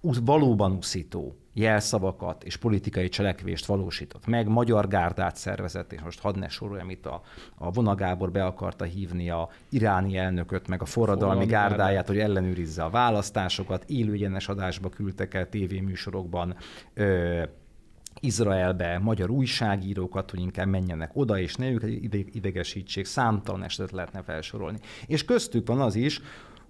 [0.00, 6.48] valóban uszító jelszavakat és politikai cselekvést valósított meg, magyar gárdát szervezett, és most hadd ne
[6.48, 7.22] soroljam itt a,
[7.54, 12.84] a Vonagábor be akarta hívni a iráni elnököt, meg a forradalmi, forradalmi gárdáját, hogy ellenőrizze
[12.84, 16.56] a választásokat, élőgyenes adásba küldtek el tévéműsorokban,
[16.94, 17.42] ö,
[18.20, 21.88] Izraelbe magyar újságírókat, hogy inkább menjenek oda, és ne őket
[22.34, 24.78] idegesítsék, számtalan esetet lehetne felsorolni.
[25.06, 26.20] És köztük van az is,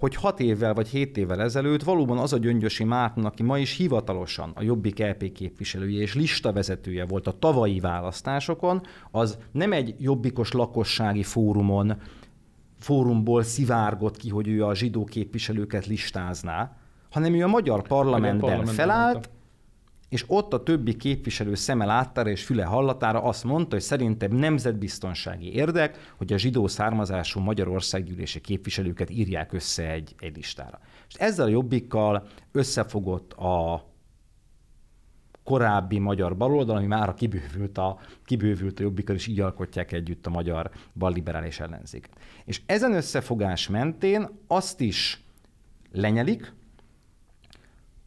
[0.05, 3.77] hogy hat évvel vagy hét évvel ezelőtt valóban az a Gyöngyösi Márton, aki ma is
[3.77, 10.53] hivatalosan a Jobbik LP képviselője és listavezetője volt a tavalyi választásokon, az nem egy jobbikos
[10.53, 11.97] lakossági fórumon,
[12.79, 16.77] fórumból szivárgott ki, hogy ő a zsidó képviselőket listázná,
[17.11, 19.31] hanem ő a magyar parlamentben, parlamentben felállt,
[20.15, 25.55] és ott a többi képviselő szeme láttára és füle hallatára azt mondta, hogy szerintem nemzetbiztonsági
[25.55, 30.81] érdek, hogy a zsidó származású Magyarországgyűlési képviselőket írják össze egy, egy listára.
[31.09, 33.85] És ezzel a jobbikkal összefogott a
[35.45, 40.31] korábbi magyar baloldal, ami már kibővült a, kibővült a jobbikkal, és így alkotják együtt a
[40.31, 42.09] magyar balliberális ellenzék.
[42.45, 45.25] És ezen összefogás mentén azt is
[45.93, 46.53] lenyelik,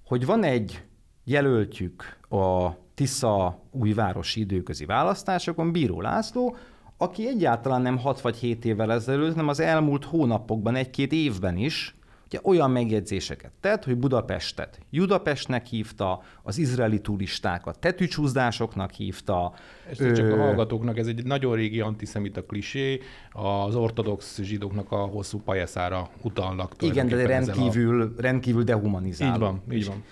[0.06, 0.86] hogy van egy
[1.28, 6.56] jelöltjük a Tisza újvárosi időközi választásokon Bíró László,
[6.98, 11.96] aki egyáltalán nem 6 vagy 7 évvel ezelőtt, hanem az elmúlt hónapokban, egy-két évben is
[12.26, 19.54] ugye olyan megjegyzéseket tett, hogy Budapestet Judapestnek hívta, az izraeli turistákat tetűcsúzdásoknak hívta.
[19.90, 20.12] Ez ö...
[20.12, 23.00] csak a hallgatóknak, ez egy nagyon régi antiszemita klisé,
[23.32, 26.74] az ortodox zsidóknak a hosszú pajeszára utalnak.
[26.80, 28.22] Igen, de rendkívül, a...
[28.22, 29.34] rendkívül dehumanizáló.
[29.34, 30.04] Így van, így van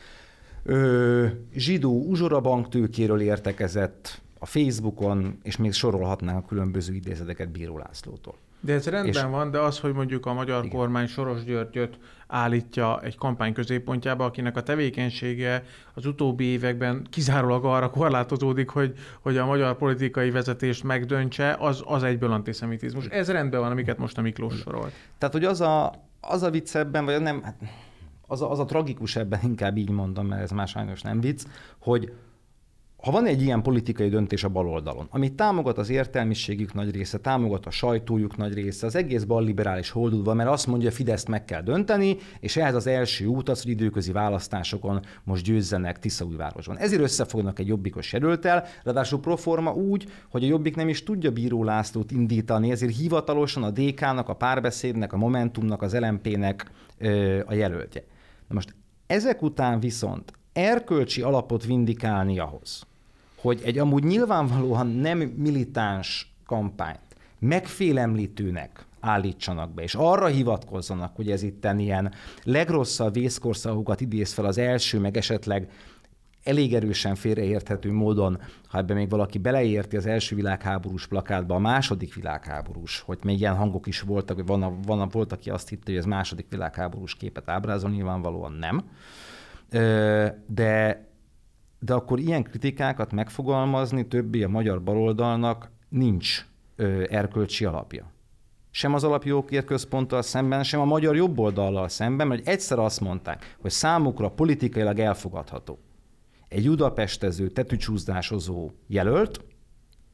[0.66, 1.26] ö,
[1.56, 8.36] zsidó uzsorabank tőkéről értekezett a Facebookon, és még sorolhatnánk a különböző idézeteket Bíró Lászlótól.
[8.60, 9.32] De ez rendben és...
[9.32, 10.78] van, de az, hogy mondjuk a magyar Igen.
[10.78, 11.98] kormány Soros Györgyöt
[12.28, 19.38] állítja egy kampány középpontjába, akinek a tevékenysége az utóbbi években kizárólag arra korlátozódik, hogy, hogy
[19.38, 23.06] a magyar politikai vezetést megdöntse, az, az egyből antiszemitizmus.
[23.06, 24.94] Ez rendben van, amiket most a Miklós sorolt.
[25.18, 27.56] Tehát, hogy az a, az a vicc ebben, vagy nem, hát
[28.28, 31.44] az a, az a tragikus ebben, inkább így mondom, mert ez már sajnos nem vicc,
[31.80, 32.12] hogy
[33.06, 37.66] ha van egy ilyen politikai döntés a baloldalon, amit támogat az értelmiségük nagy része, támogat
[37.66, 41.62] a sajtójuk nagy része, az egész balliberális holdudva, mert azt mondja, hogy Fideszt meg kell
[41.62, 46.78] dönteni, és ehhez az első út az, hogy időközi választásokon most győzzenek Tiszaújvárosban.
[46.78, 51.64] Ezért összefognak egy jobbikos jelöltel, ráadásul proforma úgy, hogy a jobbik nem is tudja Bíró
[51.64, 56.72] Lászlót indítani, ezért hivatalosan a DK-nak, a párbeszédnek, a Momentumnak, az LMP-nek
[57.46, 58.04] a jelöltje.
[58.48, 58.76] Na most
[59.08, 62.86] ezek után viszont erkölcsi alapot vindikálni ahhoz,
[63.36, 67.00] hogy egy amúgy nyilvánvalóan nem militáns kampányt
[67.40, 74.58] megfélemlítőnek állítsanak be, és arra hivatkozzanak, hogy ez itt ilyen legrosszabb vészkorszakokat idéz fel az
[74.58, 75.70] első, meg esetleg
[76.46, 82.14] elég erősen félreérthető módon, ha ebben még valaki beleérti az első világháborús plakátba a második
[82.14, 85.96] világháborús, hogy még ilyen hangok is voltak, hogy van, van, volt, aki azt hitte, hogy
[85.96, 88.84] ez második világháborús képet ábrázol, nyilvánvalóan nem.
[90.48, 91.06] De,
[91.80, 96.46] de akkor ilyen kritikákat megfogalmazni többi a magyar baloldalnak nincs
[97.10, 98.12] erkölcsi alapja.
[98.72, 103.72] Sem az alapjogokért központtal szemben, sem a magyar jobboldallal szemben, mert egyszer azt mondták, hogy
[103.72, 105.80] számukra politikailag elfogadható
[106.48, 109.40] egy udapestező, tetűcsúzdásozó jelölt,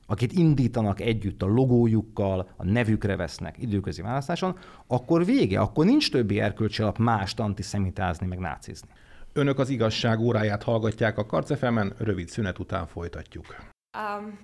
[0.05, 6.39] akit indítanak együtt a logójukkal, a nevükre vesznek időközi választáson, akkor vége, akkor nincs többi
[6.39, 8.89] erkölcsi alap mást antiszemitázni, meg nácizni.
[9.33, 13.55] Önök az igazság óráját hallgatják a Karcefemen, rövid szünet után folytatjuk.
[13.97, 14.39] Um,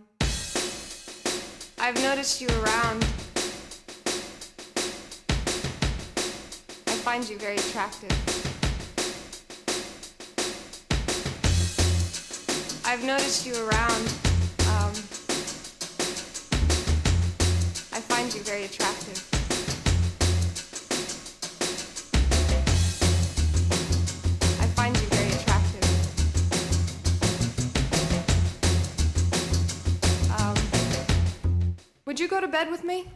[1.77, 3.05] I've noticed you around.
[6.87, 8.46] I find you very attractive.
[12.89, 14.07] I've noticed you around.
[14.71, 14.93] Um,
[17.91, 19.27] I find you very attractive.
[24.61, 25.83] I find you very attractive.
[30.39, 30.55] Um,
[32.05, 33.11] would you go to bed with me?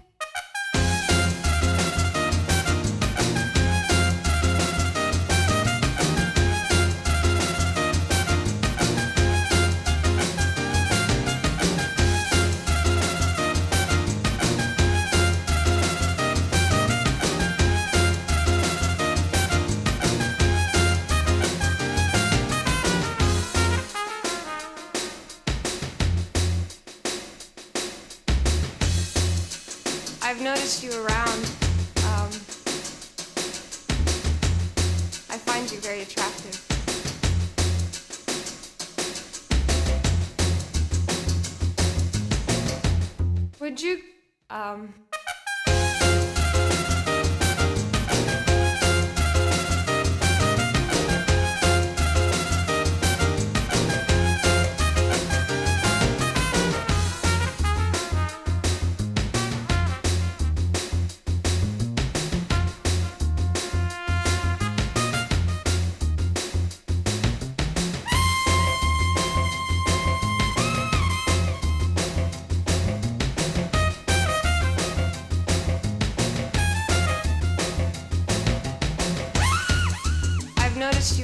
[44.72, 44.94] Um,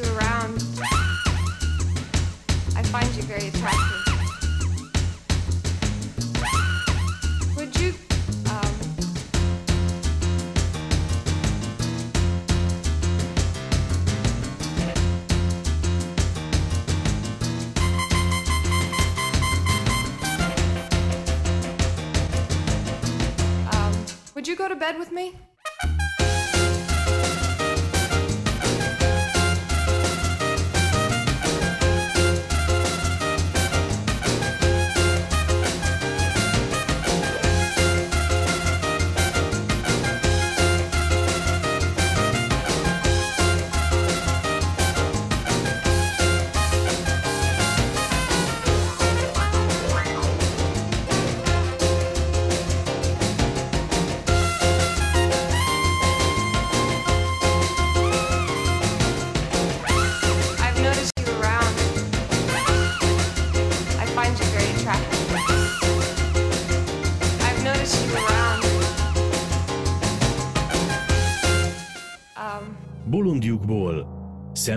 [0.10, 0.63] around.
[2.76, 4.04] I find you very attractive.
[7.56, 7.93] Would you,
[8.50, 8.74] um,
[23.72, 25.36] um, would you go to bed with me?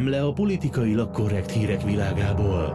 [0.01, 2.75] Szemle a politikailag korrekt hírek világából.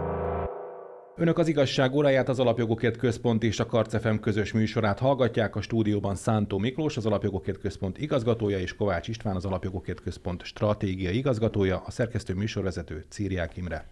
[1.15, 5.55] Önök az igazság óráját, az Alapjogokért Központ és a Karcefem közös műsorát hallgatják.
[5.55, 11.17] A stúdióban Szántó Miklós, az Alapjogokért Központ igazgatója, és Kovács István, az Alapjogokért Központ stratégiai
[11.17, 13.87] igazgatója, a szerkesztő műsorvezető Círiák Imre.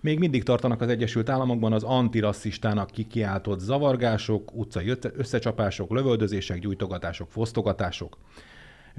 [0.00, 8.18] Még mindig tartanak az Egyesült Államokban az antirasszistának kikiáltott zavargások, utcai összecsapások, lövöldözések, gyújtogatások, fosztogatások.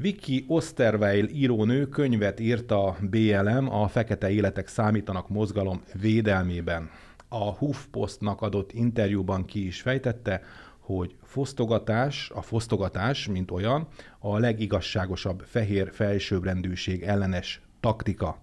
[0.01, 6.89] Vicky Osterweil írónő könyvet írt a BLM, a Fekete Életek Számítanak mozgalom védelmében.
[7.27, 10.41] A HuffPostnak adott interjúban ki is fejtette,
[10.79, 13.87] hogy fosztogatás, a fosztogatás, mint olyan,
[14.19, 18.37] a legigazságosabb fehér felsőbbrendűség ellenes taktika.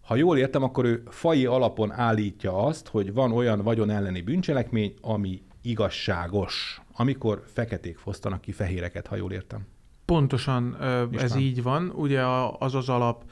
[0.00, 4.94] Ha jól értem, akkor ő fai alapon állítja azt, hogy van olyan vagyon elleni bűncselekmény,
[5.00, 9.66] ami igazságos, amikor feketék fosztanak ki fehéreket, ha jól értem.
[10.12, 10.76] Pontosan
[11.12, 11.92] ez így van.
[11.94, 12.22] Ugye
[12.58, 13.22] az az alap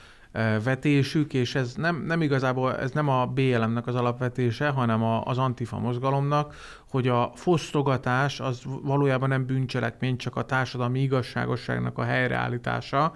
[0.64, 5.38] vetésük, és ez nem, nem igazából, ez nem a BLM-nek az alapvetése, hanem a, az
[5.38, 6.54] Antifa mozgalomnak,
[6.90, 13.12] hogy a fosztogatás az valójában nem bűncselekmény, csak a társadalmi igazságosságnak a helyreállítása,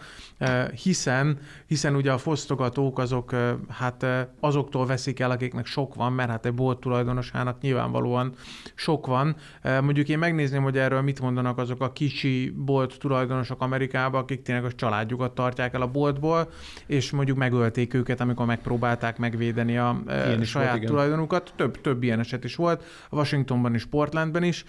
[0.83, 3.35] hiszen, hiszen ugye a fosztogatók azok
[3.68, 4.06] hát
[4.40, 8.33] azoktól veszik el, akiknek sok van, mert hát egy bolt tulajdonosának nyilvánvalóan
[8.74, 9.37] sok van.
[9.62, 14.64] Mondjuk én megnézném, hogy erről mit mondanak azok a kicsi bolt tulajdonosok Amerikában, akik tényleg
[14.64, 16.48] a családjukat tartják el a boltból,
[16.87, 21.52] és mondjuk megölték őket, amikor megpróbálták megvédeni a Ilyen saját volt, tulajdonukat.
[21.56, 22.85] Több, több ilyen eset is volt.
[23.09, 23.16] A
[23.60, 24.64] Washingtonban is, Portlandben is.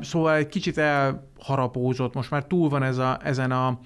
[0.00, 3.78] Szóval egy kicsit elharapózott, most már túl van ez a, ezen a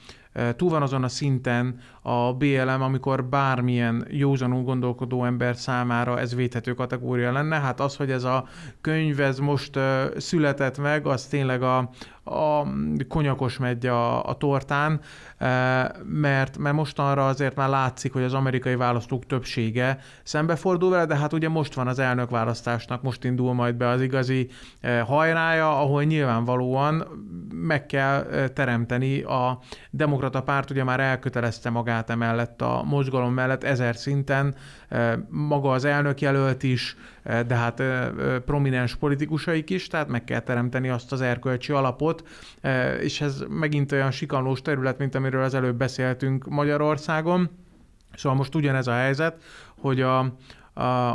[0.57, 6.75] túl van azon a szinten a BLM, amikor bármilyen józanul gondolkodó ember számára ez védhető
[6.75, 7.61] kategória lenne.
[7.61, 8.47] Hát az, hogy ez a
[8.81, 9.79] könyv ez most
[10.17, 11.91] született meg, az tényleg a,
[12.31, 12.67] a
[13.09, 15.01] konyakos megy a, a tortán,
[16.05, 21.33] mert, mert mostanra azért már látszik, hogy az amerikai választók többsége szembefordul vele, de hát
[21.33, 24.49] ugye most van az elnökválasztásnak, most indul majd be az igazi
[25.07, 27.05] hajrája, ahol nyilvánvalóan
[27.55, 28.23] meg kell
[28.55, 29.59] teremteni a
[29.91, 34.55] demokrata párt, ugye már elkötelezte magát emellett a mozgalom mellett ezer szinten,
[35.29, 37.83] maga az elnök jelölt is, de hát
[38.45, 42.29] prominens politikusaik is, tehát meg kell teremteni azt az erkölcsi alapot,
[43.01, 47.51] és ez megint olyan sikanlós terület, mint amiről az előbb beszéltünk Magyarországon.
[48.15, 49.43] Szóval most ugyanez a helyzet,
[49.81, 50.19] hogy a,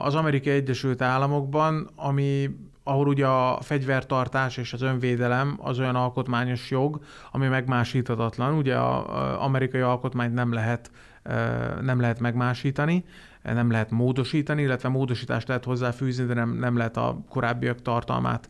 [0.04, 2.50] az Amerikai Egyesült Államokban, ami
[2.88, 7.00] ahol ugye a fegyvertartás és az önvédelem az olyan alkotmányos jog,
[7.32, 8.54] ami megmásíthatatlan.
[8.54, 10.92] Ugye az amerikai alkotmányt nem lehet,
[11.82, 13.06] nem lehet megmásítani,
[13.44, 18.50] nem lehet módosítani, illetve módosítást lehet hozzáfűzni, de nem, nem lehet a korábbiak tartalmát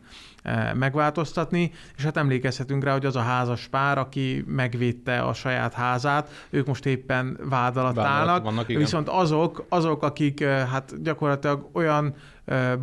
[0.74, 6.46] megváltoztatni, és hát emlékezhetünk rá, hogy az a házas pár, aki megvédte a saját házát,
[6.50, 12.14] ők most éppen vád alatt állnak, vannak, viszont azok, azok, akik hát gyakorlatilag olyan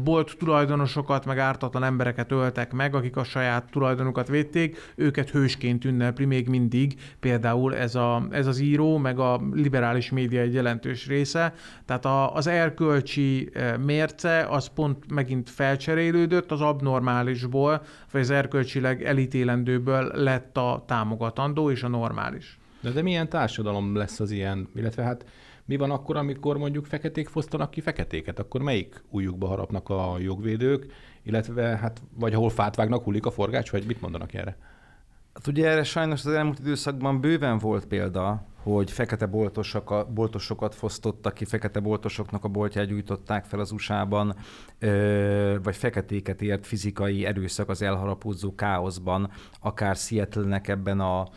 [0.03, 6.25] bolt tulajdonosokat, meg ártatlan embereket öltek meg, akik a saját tulajdonukat védték, őket hősként ünnepli
[6.25, 11.53] még mindig, például ez, a, ez az író, meg a liberális média egy jelentős része.
[11.85, 13.51] Tehát a, az erkölcsi
[13.85, 21.83] mérce az pont megint felcserélődött, az abnormálisból, vagy az erkölcsileg elítélendőből lett a támogatandó és
[21.83, 22.57] a normális.
[22.81, 24.69] De, de milyen társadalom lesz az ilyen?
[24.75, 25.25] Illetve hát
[25.65, 28.39] mi van akkor, amikor mondjuk feketék fosztanak ki feketéket?
[28.39, 30.85] Akkor melyik újukba harapnak a jogvédők,
[31.23, 34.57] illetve hát vagy ahol fát vágnak, hullik a forgács, vagy mit mondanak erre?
[35.33, 41.33] Hát ugye erre sajnos az elmúlt időszakban bőven volt példa, hogy fekete boltosok, boltosokat fosztottak
[41.33, 44.35] ki, fekete boltosoknak a boltját gyújtották fel az USA-ban,
[45.63, 51.27] vagy feketéket ért fizikai erőszak az elharapózó káoszban, akár Seattle-nek ebben a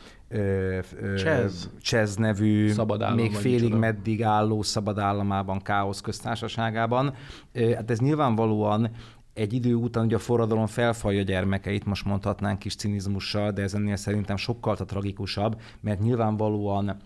[1.16, 1.70] Csez.
[1.80, 3.78] Csez nevű, szabadállam, még félig micsoda.
[3.78, 7.14] meddig álló szabadállamában, káosz köztársaságában.
[7.54, 8.90] Hát ez nyilvánvalóan
[9.32, 13.96] egy idő után ugye a forradalom felfalja gyermekeit, most mondhatnánk kis cinizmussal, de ez ennél
[13.96, 16.96] szerintem sokkal tragikusabb, mert nyilvánvalóan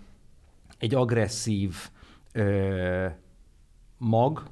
[0.79, 1.75] egy agresszív
[2.33, 3.07] ö,
[3.99, 4.43] mag,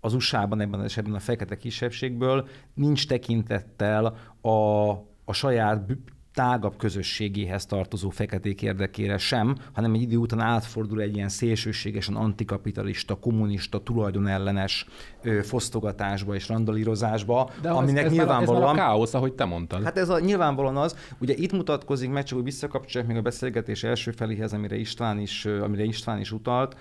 [0.00, 4.04] az USA-ban ebben az esetben a fekete kisebbségből nincs tekintettel
[4.40, 4.90] a,
[5.24, 5.86] a saját
[6.38, 13.14] tágabb közösségéhez tartozó feketék érdekére sem, hanem egy idő után átfordul egy ilyen szélsőségesen antikapitalista,
[13.14, 14.86] kommunista, tulajdonellenes
[15.22, 18.62] ö, fosztogatásba és randalírozásba, De aminek ez, ez nyilvánvalóan...
[18.62, 19.82] Ez a káosz, ahogy te mondtad.
[19.82, 23.84] Hát ez a, nyilvánvalóan az, ugye itt mutatkozik meg, csak hogy visszakapcsolják még a beszélgetés
[23.84, 26.76] első feléhez, amire István is, amire István is utalt,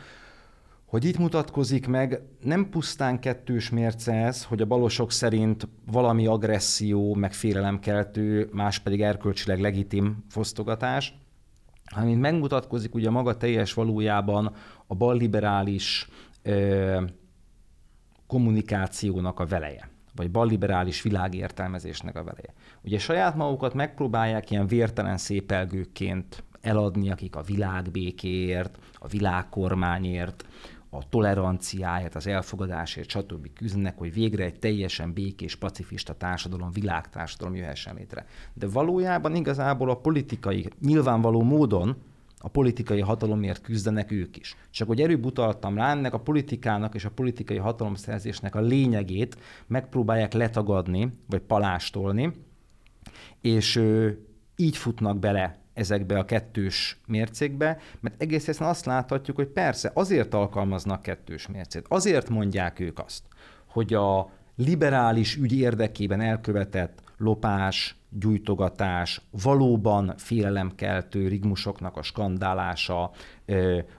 [0.88, 7.14] hogy itt mutatkozik meg nem pusztán kettős mérce ez, hogy a balosok szerint valami agresszió,
[7.14, 11.14] meg félelemkeltő, más pedig erkölcsileg legitim fosztogatás,
[11.86, 14.54] hanem itt megmutatkozik ugye maga teljes valójában
[14.88, 16.10] a balliberális
[16.42, 17.02] ö,
[18.28, 22.54] kommunikációnak a veleje, vagy balliberális világértelmezésnek a veleje.
[22.82, 30.46] Ugye saját magukat megpróbálják ilyen vértelen szépelgőként eladni, akik a világbékéért, a világkormányért,
[30.90, 33.54] a toleranciáért, az elfogadásért, stb.
[33.54, 38.26] küzdenek, hogy végre egy teljesen békés, pacifista társadalom, világtársadalom jöhessen létre.
[38.54, 41.96] De valójában igazából a politikai, nyilvánvaló módon
[42.40, 44.56] a politikai hatalomért küzdenek ők is.
[44.70, 50.34] Csak hogy erőbb utaltam rá, ennek a politikának és a politikai hatalomszerzésnek a lényegét megpróbálják
[50.34, 52.34] letagadni, vagy palástolni,
[53.42, 53.82] és
[54.56, 60.34] így futnak bele ezekbe a kettős mércékbe, mert egész egyszerűen azt láthatjuk, hogy persze azért
[60.34, 63.24] alkalmaznak kettős mércét, azért mondják ők azt,
[63.68, 73.12] hogy a liberális ügy érdekében elkövetett lopás, gyújtogatás, valóban félelemkeltő rigmusoknak a skandálása,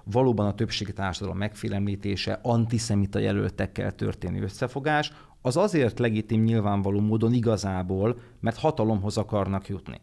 [0.04, 8.18] valóban a többségi társadalom megfélemlítése, antiszemita jelöltekkel történő összefogás, az azért legitim nyilvánvaló módon igazából,
[8.40, 10.00] mert hatalomhoz akarnak jutni.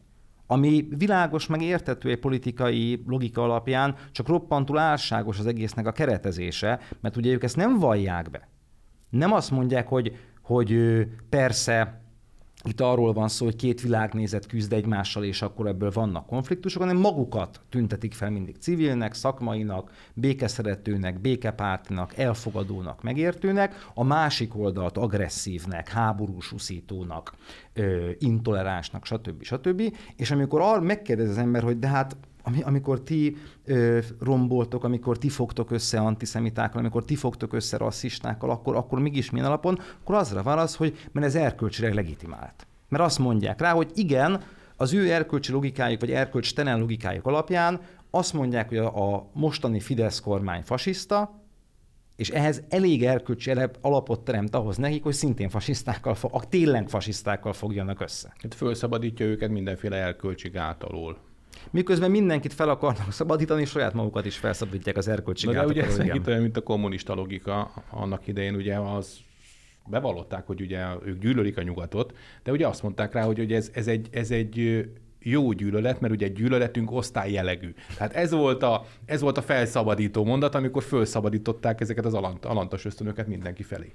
[0.48, 6.80] Ami világos, meg értető egy politikai logika alapján, csak roppantul álságos az egésznek a keretezése,
[7.02, 8.48] mert ugye ők ezt nem vallják be.
[9.10, 10.80] Nem azt mondják, hogy, hogy
[11.30, 12.05] persze
[12.68, 16.98] itt arról van szó, hogy két világnézet küzd egymással, és akkor ebből vannak konfliktusok, hanem
[16.98, 26.52] magukat tüntetik fel mindig civilnek, szakmainak, békeszeretőnek, békepártinak, elfogadónak, megértőnek, a másik oldalt agresszívnek, háborús
[26.52, 27.34] uszítónak,
[28.18, 29.44] intoleránsnak, stb.
[29.44, 29.82] stb.
[30.16, 35.18] És amikor arra megkérdez az ember, hogy de hát ami, amikor ti ö, romboltok, amikor
[35.18, 39.80] ti fogtok össze antiszemitákkal, amikor ti fogtok össze rasszistákkal, akkor, akkor mégis milyen alapon?
[40.02, 42.68] Akkor azra válasz, hogy mert ez erkölcsileg legitimált.
[42.90, 44.42] Mert azt mondják rá, hogy igen,
[44.78, 50.20] az ő erkölcsi logikájuk, vagy erkölcstelen logikájuk alapján azt mondják, hogy a, a mostani Fidesz
[50.20, 51.44] kormány fasiszta,
[52.16, 58.02] és ehhez elég erkölcsi alapot teremt ahhoz nekik, hogy szintén fasisztákkal, a tényleg fasisztákkal fogjanak
[58.02, 58.34] össze.
[58.42, 60.84] Hát felszabadítja őket mindenféle erkölcsi gát
[61.72, 66.28] miközben mindenkit fel akarnak szabadítani, saját magukat is felszabadítják az erkölcsi De ugye ez itt
[66.28, 69.18] olyan, mint a kommunista logika annak idején, ugye az
[69.88, 73.70] bevallották, hogy ugye ők gyűlölik a nyugatot, de ugye azt mondták rá, hogy, hogy ez,
[73.74, 74.86] ez, egy, ez egy
[75.20, 77.74] jó gyűlölet, mert ugye gyűlöletünk osztályjellegű.
[77.98, 82.86] Tehát ez volt, a, ez volt a felszabadító mondat, amikor felszabadították ezeket az alant, alantas
[82.86, 83.94] ösztönöket mindenki felé.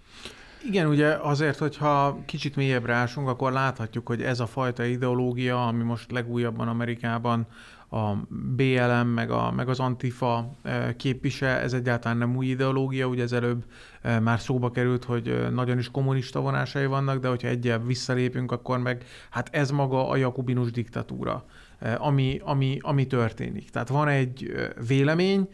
[0.64, 5.82] Igen, ugye azért, hogyha kicsit mélyebbre ásunk, akkor láthatjuk, hogy ez a fajta ideológia, ami
[5.82, 7.46] most legújabban Amerikában
[7.90, 13.22] a BLM, meg, a, meg az Antifa eh, képvisel, ez egyáltalán nem új ideológia, ugye
[13.22, 13.64] ez előbb
[14.02, 18.52] eh, már szóba került, hogy eh, nagyon is kommunista vonásai vannak, de hogyha egyel visszalépünk,
[18.52, 21.44] akkor meg hát ez maga a jakubinus diktatúra,
[21.98, 23.70] ami, ami, ami történik.
[23.70, 24.52] Tehát van egy
[24.86, 25.48] vélemény,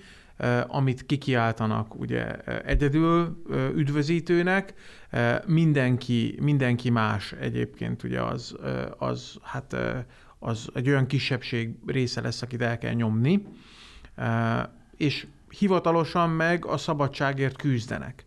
[0.67, 3.43] amit kikiáltanak ugye egyedül
[3.75, 4.75] üdvözítőnek,
[5.47, 8.57] mindenki, mindenki más egyébként ugye az,
[8.99, 9.77] az, hát,
[10.39, 13.47] az egy olyan kisebbség része lesz, akit el kell nyomni,
[14.97, 18.27] és hivatalosan meg a szabadságért küzdenek.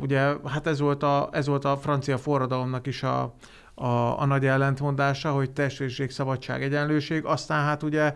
[0.00, 3.34] Ugye, hát ez volt a, ez volt a francia forradalomnak is a,
[3.78, 8.14] a, a nagy ellentmondása, hogy testvérség, szabadság, egyenlőség, aztán hát ugye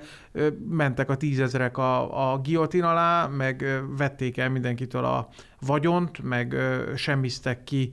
[0.69, 5.29] mentek a tízezrek a, a giotin alá, meg vették el mindenkitől a
[5.61, 6.57] vagyont, meg
[6.95, 7.93] semmiztek ki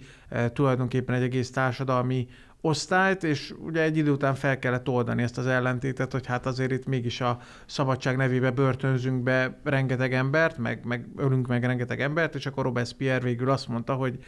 [0.54, 2.28] tulajdonképpen egy egész társadalmi
[2.62, 6.72] osztályt, és ugye egy idő után fel kellett oldani ezt az ellentétet, hogy hát azért
[6.72, 12.36] itt mégis a szabadság nevébe börtönzünk be rengeteg embert, meg, meg ölünk meg rengeteg embert,
[12.36, 14.20] és akkor Robespierre végül azt mondta, hogy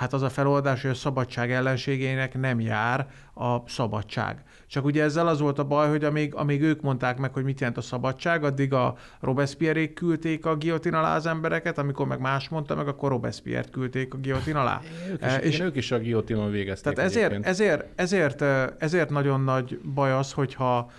[0.00, 4.42] hát az a feloldás, hogy a szabadság ellenségének nem jár a szabadság.
[4.66, 7.60] Csak ugye ezzel az volt a baj, hogy amíg, amíg ők mondták meg, hogy mit
[7.60, 12.48] jelent a szabadság, addig a robespierre küldték a giotin alá az embereket, amikor meg más
[12.48, 14.80] mondta meg, akkor Robespierre-t küldték a giotin alá.
[15.10, 16.94] Ők is, e, és ők is a giotinon végezték.
[16.94, 18.42] Tehát ezért, ezért, ezért,
[18.78, 20.90] ezért nagyon nagy baj az, hogyha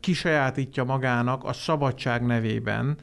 [0.00, 2.96] kisajátítja magának a szabadság nevében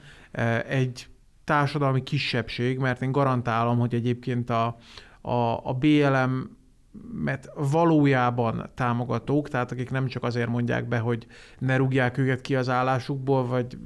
[0.67, 1.07] egy
[1.43, 4.77] társadalmi kisebbség, mert én garantálom, hogy egyébként a,
[5.23, 6.61] a, a BLM
[7.13, 11.27] mert valójában támogatók, tehát akik nem csak azért mondják be, hogy
[11.59, 13.77] ne rúgják őket ki az állásukból, vagy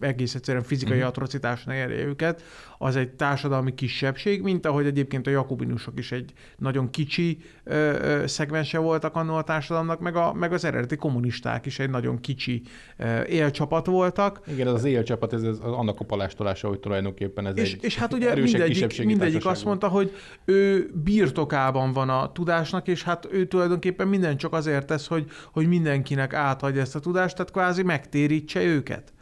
[0.00, 1.02] egész egyszerűen fizikai mm.
[1.02, 2.42] atrocitás ne érje őket,
[2.82, 8.26] az egy társadalmi kisebbség, mint ahogy egyébként a jakobinusok is egy nagyon kicsi ö, ö,
[8.26, 12.62] szegmense voltak annól a társadalomnak, meg, a, meg az eredeti kommunisták is egy nagyon kicsi
[12.96, 14.40] ö, élcsapat voltak.
[14.46, 17.96] Igen, ez az élcsapat, ez, ez annak a palástolása, hogy tulajdonképpen ez és, egy És
[17.96, 20.12] hát ugye mindegyik, mindegyik azt mondta, hogy
[20.44, 25.68] ő birtokában van a tudásnak, és hát ő tulajdonképpen minden csak azért tesz, hogy, hogy
[25.68, 29.12] mindenkinek átadja ezt a tudást, tehát kvázi megtérítse őket.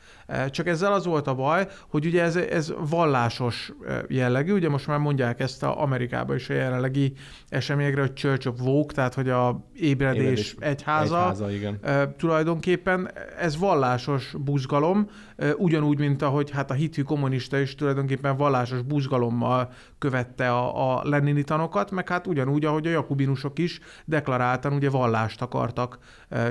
[0.50, 3.72] Csak ezzel az volt a baj, hogy ugye ez, ez vallásos
[4.08, 7.12] jellegű, ugye most már mondják ezt a Amerikában is a jelenlegi
[7.48, 11.80] eseményekre, hogy Church of Woke, tehát hogy a ébredés, ébredés egyháza, egyháza igen.
[12.16, 15.08] tulajdonképpen ez vallásos buzgalom,
[15.56, 21.42] ugyanúgy, mint ahogy hát a hitű kommunista is tulajdonképpen vallásos buzgalommal követte a, a lenini
[21.42, 25.98] tanokat, meg hát ugyanúgy, ahogy a jakubinusok is deklaráltan ugye vallást akartak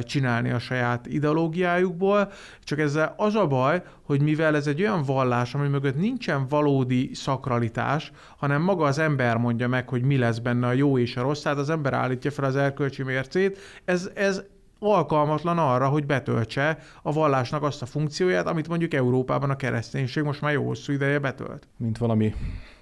[0.02, 2.32] csinálni a saját ideológiájukból,
[2.64, 7.12] csak ezzel az a baj, hogy mivel ez egy olyan vallás, ami mögött nincsen valódi
[7.14, 11.22] szakralitás, hanem maga az ember mondja meg, hogy mi lesz benne a jó és a
[11.22, 14.44] rossz, tehát az ember állítja fel az erkölcsi mércét, ez, ez
[14.80, 20.42] alkalmatlan arra, hogy betöltse a vallásnak azt a funkcióját, amit mondjuk Európában a kereszténység most
[20.42, 21.68] már jó hosszú ideje betölt.
[21.78, 22.34] Mint valami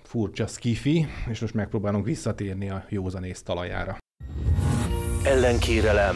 [0.04, 3.98] furcsa skifi, és most megpróbálunk visszatérni a józanész talajára.
[5.24, 6.16] ellenkérelem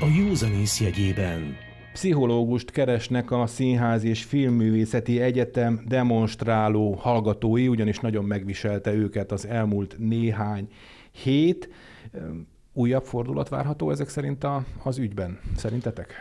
[0.00, 1.70] a józanész jegyében.
[1.92, 9.96] Pszichológust keresnek a Színház és Filmművészeti Egyetem demonstráló hallgatói, ugyanis nagyon megviselte őket az elmúlt
[9.98, 10.68] néhány
[11.10, 11.68] hét.
[12.72, 16.14] Újabb fordulat várható ezek szerint a, az ügyben, szerintetek?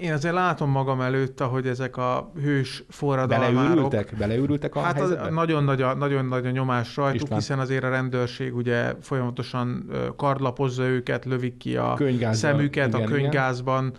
[0.00, 3.54] Én azért látom magam előtt, hogy ezek a hős forradalmárok...
[3.54, 4.14] Beleőrültek?
[4.18, 5.30] Beleőrültek a hát helyzetbe?
[5.30, 7.38] nagyon nagy a, nagyon nagy a nyomás rajtuk, István.
[7.38, 13.04] hiszen azért a rendőrség ugye folyamatosan kardlapozza őket, lövik ki a Könygázzal, szemüket igen, a
[13.04, 13.92] könygázban,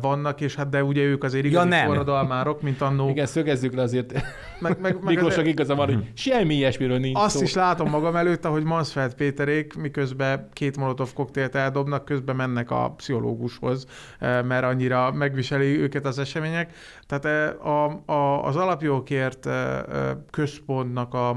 [0.00, 1.86] vannak, és hát de ugye ők azért igazi nem.
[1.86, 3.08] forradalmárok, mint annó.
[3.08, 4.12] Igen, szögezzük le azért.
[4.12, 7.42] Meg, meg, meg Miklósnak igaza van, hogy semmi ilyesmiről nincs Azt szó.
[7.42, 12.90] is látom magam előtt, ahogy Mansfeld Péterék miközben két molotov koktélt eldobnak, közben mennek a
[12.96, 13.86] pszichológushoz,
[14.20, 16.72] mert annyira megviseli őket az események.
[17.06, 19.80] Tehát eh, a, a, az alapjogokért eh,
[20.30, 21.28] központnak a,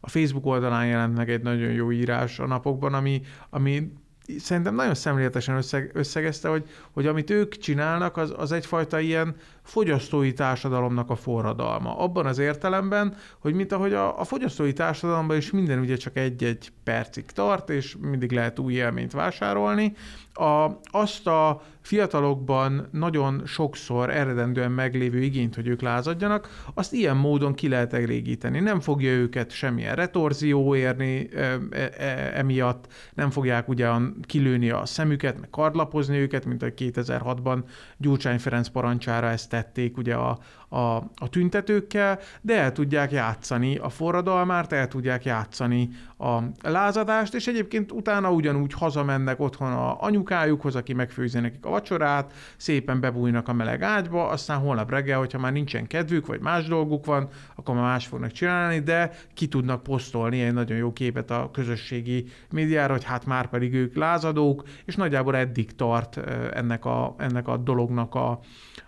[0.00, 3.20] a Facebook oldalán jelent meg egy nagyon jó írás a napokban, ami,
[3.50, 3.92] ami
[4.38, 10.32] szerintem nagyon szemléletesen összeg, összegezte, hogy, hogy amit ők csinálnak, az, az egyfajta ilyen fogyasztói
[10.32, 11.98] társadalomnak a forradalma.
[11.98, 16.72] Abban az értelemben, hogy mint ahogy a, a fogyasztói társadalomban is minden ugye csak egy-egy
[16.84, 19.96] percig tart, és mindig lehet új élményt vásárolni,
[20.34, 27.54] a, azt a fiatalokban nagyon sokszor eredendően meglévő igényt, hogy ők lázadjanak, azt ilyen módon
[27.54, 28.60] ki lehet elégíteni.
[28.60, 31.90] Nem fogja őket semmilyen retorzió érni e, e,
[32.34, 32.76] e,
[33.14, 33.88] nem fogják ugye
[34.22, 37.58] kilőni a szemüket, meg kardlapozni őket, mint ahogy 2006-ban
[37.96, 40.38] Gyurcsány Ferenc parancsára ezt tették ugye a,
[40.74, 47.46] a, a tüntetőkkel, de el tudják játszani a forradalmárt, el tudják játszani a lázadást, és
[47.46, 53.52] egyébként utána ugyanúgy hazamennek otthon a anyukájukhoz, aki megfőzi nekik a vacsorát, szépen bebújnak a
[53.52, 57.84] meleg ágyba, aztán holnap reggel, hogyha már nincsen kedvük, vagy más dolguk van, akkor már
[57.84, 63.04] más fognak csinálni, de ki tudnak posztolni egy nagyon jó képet a közösségi médiára, hogy
[63.04, 68.14] hát már pedig ők lázadók, és nagyjából eddig tart eh, ennek a, ennek a dolognak
[68.14, 68.40] a,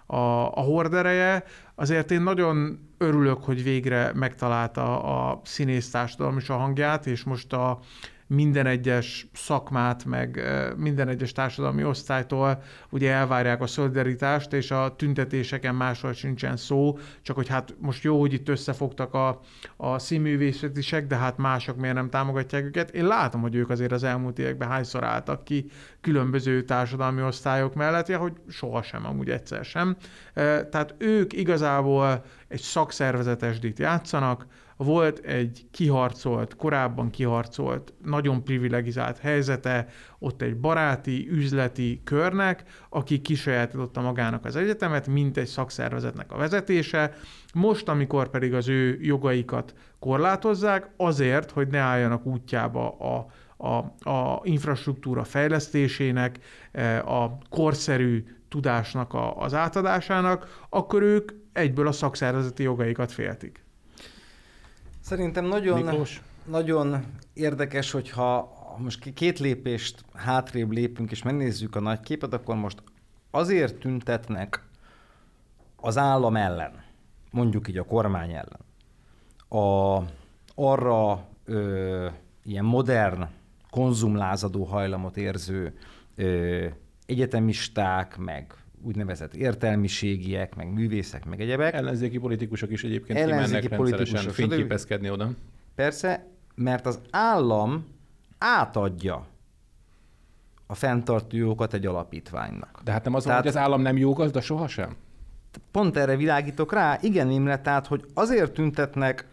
[0.07, 1.45] a, a hordereje.
[1.79, 7.53] Azért én nagyon örülök, hogy végre megtalálta a színész társadalom is a hangját, és most
[7.53, 7.79] a
[8.27, 10.41] minden egyes szakmát, meg
[10.77, 17.37] minden egyes társadalmi osztálytól ugye elvárják a szolidaritást, és a tüntetéseken máshol sincsen szó, csak
[17.37, 19.41] hogy hát most jó, hogy itt összefogtak a,
[19.77, 22.91] a színművészetisek, de hát mások miért nem támogatják őket.
[22.91, 25.71] Én látom, hogy ők azért az elmúlt években hányszor álltak ki
[26.01, 29.97] különböző társadalmi osztályok mellett, ja, hogy sohasem, amúgy egyszer sem.
[30.35, 34.47] Eh, Tehát ők igazából egy szakszervezetes díjt játszanak,
[34.77, 39.87] volt egy kiharcolt, korábban kiharcolt, nagyon privilegizált helyzete,
[40.19, 47.13] ott egy baráti, üzleti körnek, aki kisajátította magának az egyetemet, mint egy szakszervezetnek a vezetése.
[47.55, 53.77] Most, amikor pedig az ő jogaikat korlátozzák, azért, hogy ne álljanak útjába a, a,
[54.11, 56.39] a infrastruktúra fejlesztésének,
[57.05, 63.66] a korszerű tudásnak a, az átadásának, akkor ők egyből a szakszervezeti jogaikat féltik.
[65.07, 66.23] Szerintem nagyon, Miklós?
[66.45, 72.83] nagyon érdekes, hogyha most két lépést hátrébb lépünk, és megnézzük a nagy képet, akkor most
[73.31, 74.63] azért tüntetnek
[75.77, 76.85] az állam ellen,
[77.31, 78.61] mondjuk így a kormány ellen,
[79.49, 80.03] a,
[80.55, 82.09] arra ö,
[82.45, 83.27] ilyen modern,
[83.71, 85.79] konzumlázadó hajlamot érző
[86.15, 86.67] ö,
[87.07, 88.55] egyetemisták, meg
[88.87, 91.75] úgynevezett értelmiségiek, meg művészek, meg egyebek.
[91.75, 95.31] Ellenzéki politikusok is egyébként Ellenzéki kimennek rendszeresen fényképezkedni oda.
[95.75, 97.87] Persze, mert az állam
[98.39, 99.27] átadja
[100.67, 102.81] a fenntartó jogokat egy alapítványnak.
[102.85, 103.55] De hát nem az, Tehát- Tehát...
[103.55, 104.97] hogy az állam nem jó gazda sohasem?
[105.71, 109.27] Pont erre világítok rá, igen Imre, tehát, hogy azért tüntetnek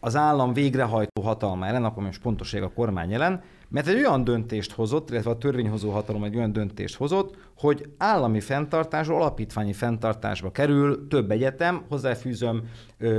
[0.00, 3.42] az állam végrehajtó hatalma ellen, akkor most pontosság a kormány ellen,
[3.72, 8.40] mert egy olyan döntést hozott, illetve a törvényhozó hatalom egy olyan döntést hozott, hogy állami
[8.40, 12.68] fenntartásról alapítványi fenntartásba kerül több egyetem, hozzáfűzöm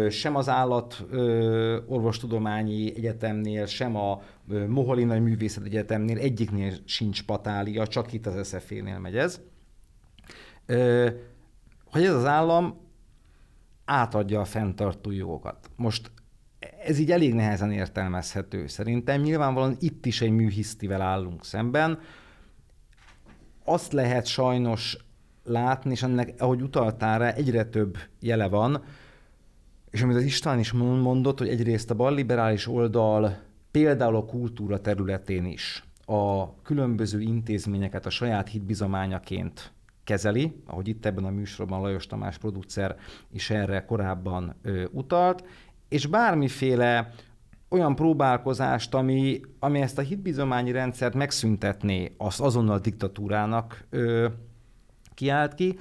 [0.10, 1.06] sem az állat
[1.88, 8.99] orvostudományi egyetemnél, sem a ö, Moholinai Művészet Egyetemnél, egyiknél sincs patália, csak itt az SZF-nél
[8.99, 9.41] megy ez.
[11.86, 12.78] Hogy ez az állam
[13.86, 15.70] átadja a fenntartó jogokat.
[15.76, 16.12] Most
[16.86, 19.22] ez így elég nehezen értelmezhető szerintem.
[19.22, 22.00] Nyilvánvalóan itt is egy műhisztivel állunk szemben.
[23.66, 24.98] Azt lehet sajnos
[25.44, 28.84] látni, és ennek, ahogy utaltál rá, egyre több jele van,
[29.90, 33.38] és amit az István is mondott, hogy egyrészt a balliberális oldal
[33.72, 39.72] például a kultúra területén is a különböző intézményeket a saját hitbizományaként
[40.04, 42.96] kezeli, ahogy itt ebben a műsorban Lajos Tamás producer
[43.32, 45.44] is erre korábban ö, utalt,
[45.94, 47.14] és bármiféle
[47.70, 54.28] olyan próbálkozást, ami, ami ezt a hitbizományi rendszert megszüntetné, azt azonnal diktatúrának ö,
[55.14, 55.80] kiállt ki.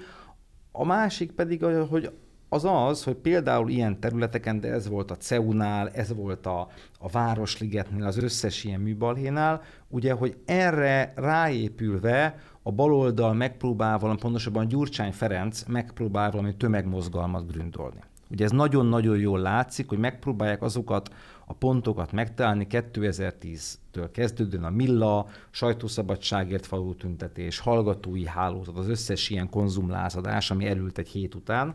[0.73, 2.11] A másik pedig, hogy
[2.49, 7.09] az az, hogy például ilyen területeken, de ez volt a CEU-nál, ez volt a, a
[7.09, 15.13] Városligetnél, az összes ilyen műbalhénál, ugye, hogy erre ráépülve a baloldal megpróbál valami, pontosabban Gyurcsány
[15.13, 18.01] Ferenc megpróbál valami tömegmozgalmat gründolni.
[18.33, 21.15] Ugye ez nagyon-nagyon jól látszik, hogy megpróbálják azokat
[21.47, 29.51] a pontokat megtalálni 2010-től kezdődően a Milla, sajtószabadságért való tüntetés, hallgatói hálózat, az összes ilyen
[29.51, 31.75] konzumlázadás, ami elült egy hét után,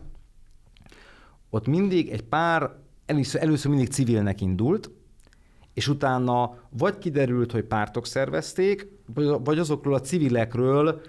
[1.49, 2.71] ott mindig egy pár,
[3.05, 4.89] először, először mindig civilnek indult,
[5.73, 8.87] és utána vagy kiderült, hogy pártok szervezték,
[9.43, 11.01] vagy azokról a civilekről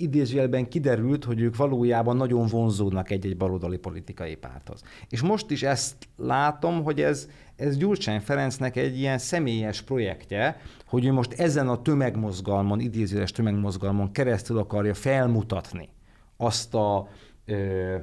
[0.00, 4.82] idézőjelben kiderült, hogy ők valójában nagyon vonzódnak egy-egy baloldali politikai párthoz.
[5.08, 11.04] És most is ezt látom, hogy ez, ez Gyurcsány Ferencnek egy ilyen személyes projektje, hogy
[11.04, 15.88] ő most ezen a tömegmozgalmon, idézőjeles tömegmozgalmon keresztül akarja felmutatni
[16.36, 17.08] azt a
[17.44, 17.96] ö,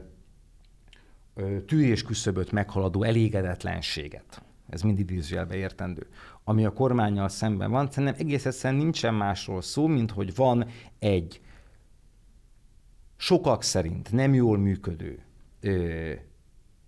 [1.65, 6.07] tűrés küszöböt meghaladó elégedetlenséget, ez mind idézőjelbe értendő,
[6.43, 10.65] ami a kormányjal szemben van, szerintem egész egyszerűen nincsen másról szó, mint hogy van
[10.99, 11.41] egy
[13.15, 15.23] sokak szerint nem jól működő,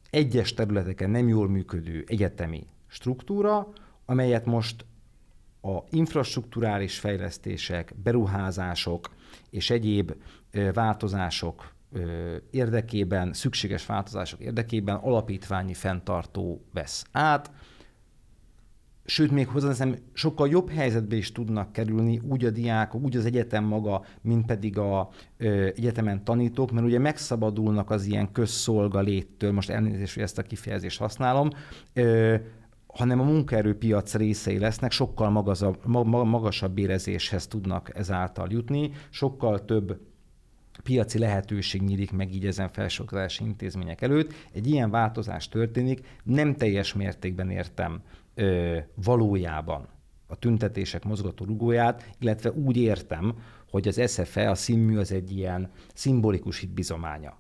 [0.10, 3.68] egyes területeken nem jól működő egyetemi struktúra,
[4.06, 4.86] amelyet most
[5.62, 9.10] a infrastruktúrális fejlesztések, beruházások
[9.50, 10.14] és egyéb
[10.74, 11.74] változások
[12.52, 17.52] érdekében, szükséges változások érdekében alapítványi fenntartó vesz át,
[19.10, 23.64] sőt, még hozzáteszem, sokkal jobb helyzetbe is tudnak kerülni úgy a diákok, úgy az egyetem
[23.64, 29.70] maga, mint pedig a ö, egyetemen tanítók, mert ugye megszabadulnak az ilyen közszolga léttől, most
[29.70, 31.50] elnézést, hogy ezt a kifejezést használom,
[31.94, 32.36] ö,
[32.88, 40.00] hanem a munkaerőpiac részei lesznek, sokkal magasabb, magasabb bérezéshez tudnak ezáltal jutni, sokkal több
[40.84, 44.34] piaci lehetőség nyílik meg így ezen felsőoktatási intézmények előtt.
[44.54, 48.02] Egy ilyen változás történik, nem teljes mértékben értem
[48.96, 49.88] valójában
[50.28, 53.36] a tüntetések mozgató rugóját, illetve úgy értem,
[53.70, 57.38] hogy az SFE, a színmű az egy ilyen szimbolikus hitbizománya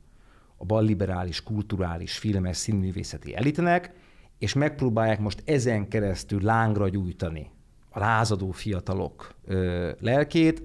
[0.58, 3.92] a balliberális, kulturális, filmes, színművészeti elitnek,
[4.38, 7.50] és megpróbálják most ezen keresztül lángra gyújtani
[7.90, 10.62] a lázadó fiatalok ö, lelkét.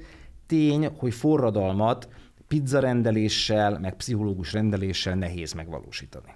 [0.46, 2.08] Tény, hogy forradalmat
[2.48, 6.34] pizza rendeléssel, meg pszichológus rendeléssel nehéz megvalósítani.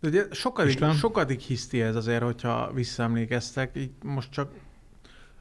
[0.00, 4.50] De ugye sokadik, sokadik hiszti ez azért, hogyha visszaemlékeztek, így most csak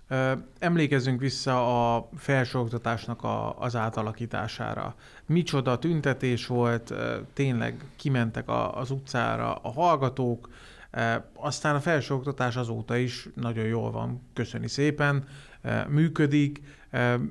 [0.08, 4.96] ö, emlékezzünk vissza a felsőoktatásnak a, az átalakítására.
[5.26, 10.50] Micsoda tüntetés volt, ö, tényleg kimentek a, az utcára a hallgatók,
[10.92, 15.28] ö, aztán a felsőoktatás azóta is nagyon jól van, köszöni szépen,
[15.88, 16.62] működik,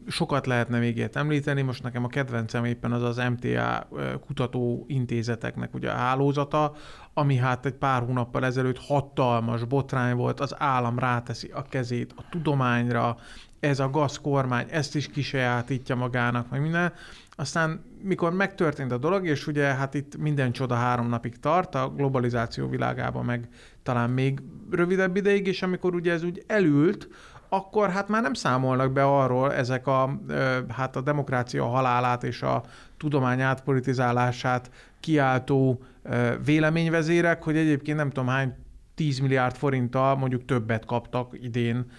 [0.09, 3.89] Sokat lehetne még ilyet említeni, most nekem a kedvencem éppen az az MTA
[4.27, 6.75] kutatóintézeteknek ugye a hálózata,
[7.15, 12.23] ami hát egy pár hónappal ezelőtt hatalmas botrány volt, az állam ráteszi a kezét a
[12.31, 13.17] tudományra,
[13.61, 16.93] ez a gazkormány ezt is kisajátítja magának, meg minden.
[17.37, 21.89] Aztán mikor megtörtént a dolog, és ugye hát itt minden csoda három napig tart, a
[21.89, 23.49] globalizáció világában meg
[23.83, 27.09] talán még rövidebb ideig, és amikor ugye ez úgy elült,
[27.55, 30.21] akkor hát már nem számolnak be arról ezek a,
[30.69, 32.63] hát a demokrácia halálát és a
[32.97, 35.83] tudomány átpolitizálását kiáltó
[36.45, 38.55] véleményvezérek, hogy egyébként nem tudom hány
[38.95, 41.91] 10 milliárd forinttal mondjuk többet kaptak idén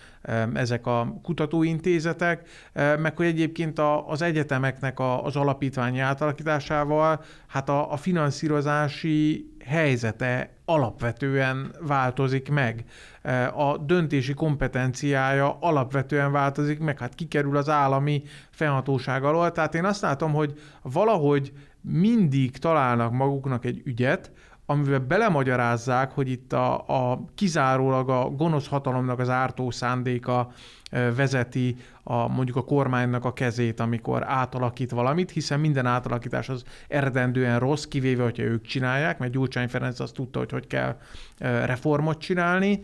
[0.53, 9.51] ezek a kutatóintézetek, meg hogy egyébként az egyetemeknek az alapítványi átalakításával hát a, a finanszírozási
[9.65, 12.85] helyzete alapvetően változik meg.
[13.55, 19.51] A döntési kompetenciája alapvetően változik meg, hát kikerül az állami fennhatóság alól.
[19.51, 24.31] Tehát én azt látom, hogy valahogy mindig találnak maguknak egy ügyet,
[24.65, 30.51] amivel belemagyarázzák, hogy itt a, a kizárólag a gonosz hatalomnak az ártó szándéka
[31.15, 37.59] vezeti a, mondjuk a kormánynak a kezét, amikor átalakít valamit, hiszen minden átalakítás az eredendően
[37.59, 40.97] rossz, kivéve, hogyha ők csinálják, mert Gyurcsány Ferenc azt tudta, hogy hogy kell
[41.39, 42.81] reformot csinálni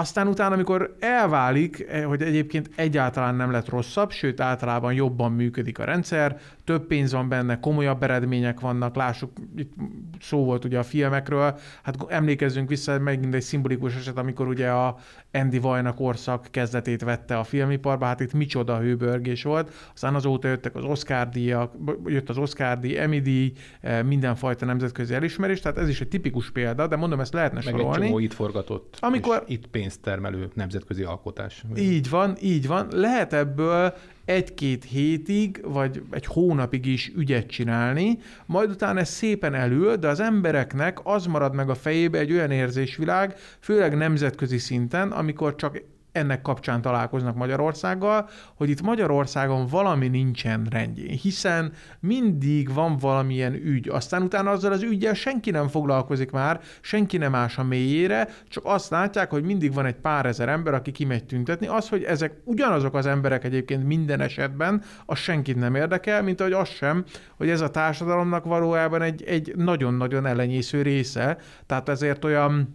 [0.00, 5.78] aztán utána, amikor elválik, eh, hogy egyébként egyáltalán nem lett rosszabb, sőt általában jobban működik
[5.78, 9.72] a rendszer, több pénz van benne, komolyabb eredmények vannak, lássuk, itt
[10.20, 14.96] szó volt ugye a filmekről, hát emlékezzünk vissza, megint egy szimbolikus eset, amikor ugye a
[15.32, 20.76] Andy Vajna korszak kezdetét vette a filmiparba, hát itt micsoda hőbörgés volt, aztán azóta jöttek
[20.76, 21.72] az Oscar díjak,
[22.06, 26.50] jött az Oscar díj, Emmy díj, eh, mindenfajta nemzetközi elismerés, tehát ez is egy tipikus
[26.50, 27.96] példa, de mondom, ezt lehetne Meg sorolni.
[27.96, 31.64] egy csomó itt forgatott, Amikor- itt pénzt termelő nemzetközi alkotás.
[31.76, 32.88] Így van, így van.
[32.90, 39.96] Lehet ebből egy-két hétig, vagy egy hónapig is ügyet csinálni, majd utána ez szépen elül,
[39.96, 45.54] de az embereknek az marad meg a fejébe egy olyan érzésvilág, főleg nemzetközi szinten, amikor
[45.54, 45.82] csak
[46.12, 53.88] ennek kapcsán találkoznak Magyarországgal, hogy itt Magyarországon valami nincsen rendjén, hiszen mindig van valamilyen ügy,
[53.88, 58.64] aztán utána azzal az ügyel senki nem foglalkozik már, senki nem ás a mélyére, csak
[58.64, 61.66] azt látják, hogy mindig van egy pár ezer ember, aki kimegy tüntetni.
[61.66, 66.52] Az, hogy ezek ugyanazok az emberek egyébként minden esetben, az senkit nem érdekel, mint ahogy
[66.52, 67.04] az sem,
[67.36, 71.38] hogy ez a társadalomnak valójában egy, egy nagyon-nagyon ellenyésző része.
[71.66, 72.74] Tehát ezért olyan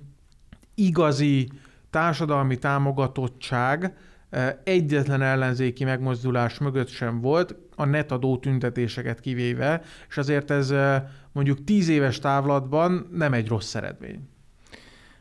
[0.75, 1.49] igazi
[1.95, 3.97] társadalmi támogatottság
[4.29, 11.03] eh, egyetlen ellenzéki megmozdulás mögött sem volt, a netadó tüntetéseket kivéve, és azért ez eh,
[11.31, 14.29] mondjuk tíz éves távlatban nem egy rossz eredmény.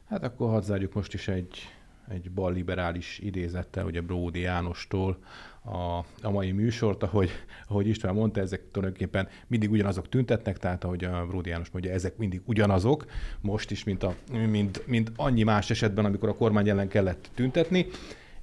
[0.08, 1.68] Hát akkor hadd zárjuk most is egy,
[2.08, 5.18] egy balliberális idézettel, ugye Bródi Jánostól
[5.64, 7.30] a, a mai műsort, ahogy,
[7.68, 12.16] ahogy István mondta, ezek tulajdonképpen mindig ugyanazok tüntetnek, tehát ahogy a Bródi János mondja, ezek
[12.16, 13.06] mindig ugyanazok,
[13.40, 14.14] most is, mint, a,
[14.50, 17.86] mint, mint annyi más esetben, amikor a kormány ellen kellett tüntetni.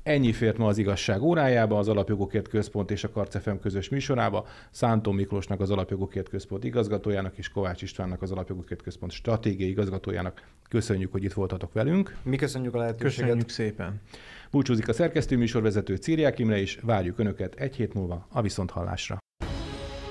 [0.04, 4.48] Ennyi fért ma az igazság órájába, az Alapjogokért Központ és a Karcefem közös műsorába.
[4.72, 11.12] Szántó Miklósnak az Alapjogokért Központ igazgatójának és Kovács Istvánnak az Alapjogokért Központ stratégiai igazgatójának köszönjük,
[11.12, 12.16] hogy itt voltatok velünk.
[12.24, 13.26] Mi köszönjük a lehetőséget.
[13.26, 14.02] Köszönjük szépen!
[14.52, 19.18] Búcsúzik a szerkesztő műsorvezető Círiák Imre is, várjuk Önöket egy hét múlva a Viszonthallásra.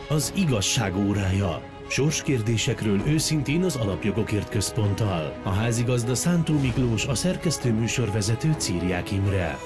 [0.09, 1.63] Az igazság órája.
[1.89, 5.41] Sorskérdésekről őszintén az Alapjogokért Központtal.
[5.43, 9.57] A házigazda Szántó Miklós, a szerkesztő műsorvezető Círiák Imre.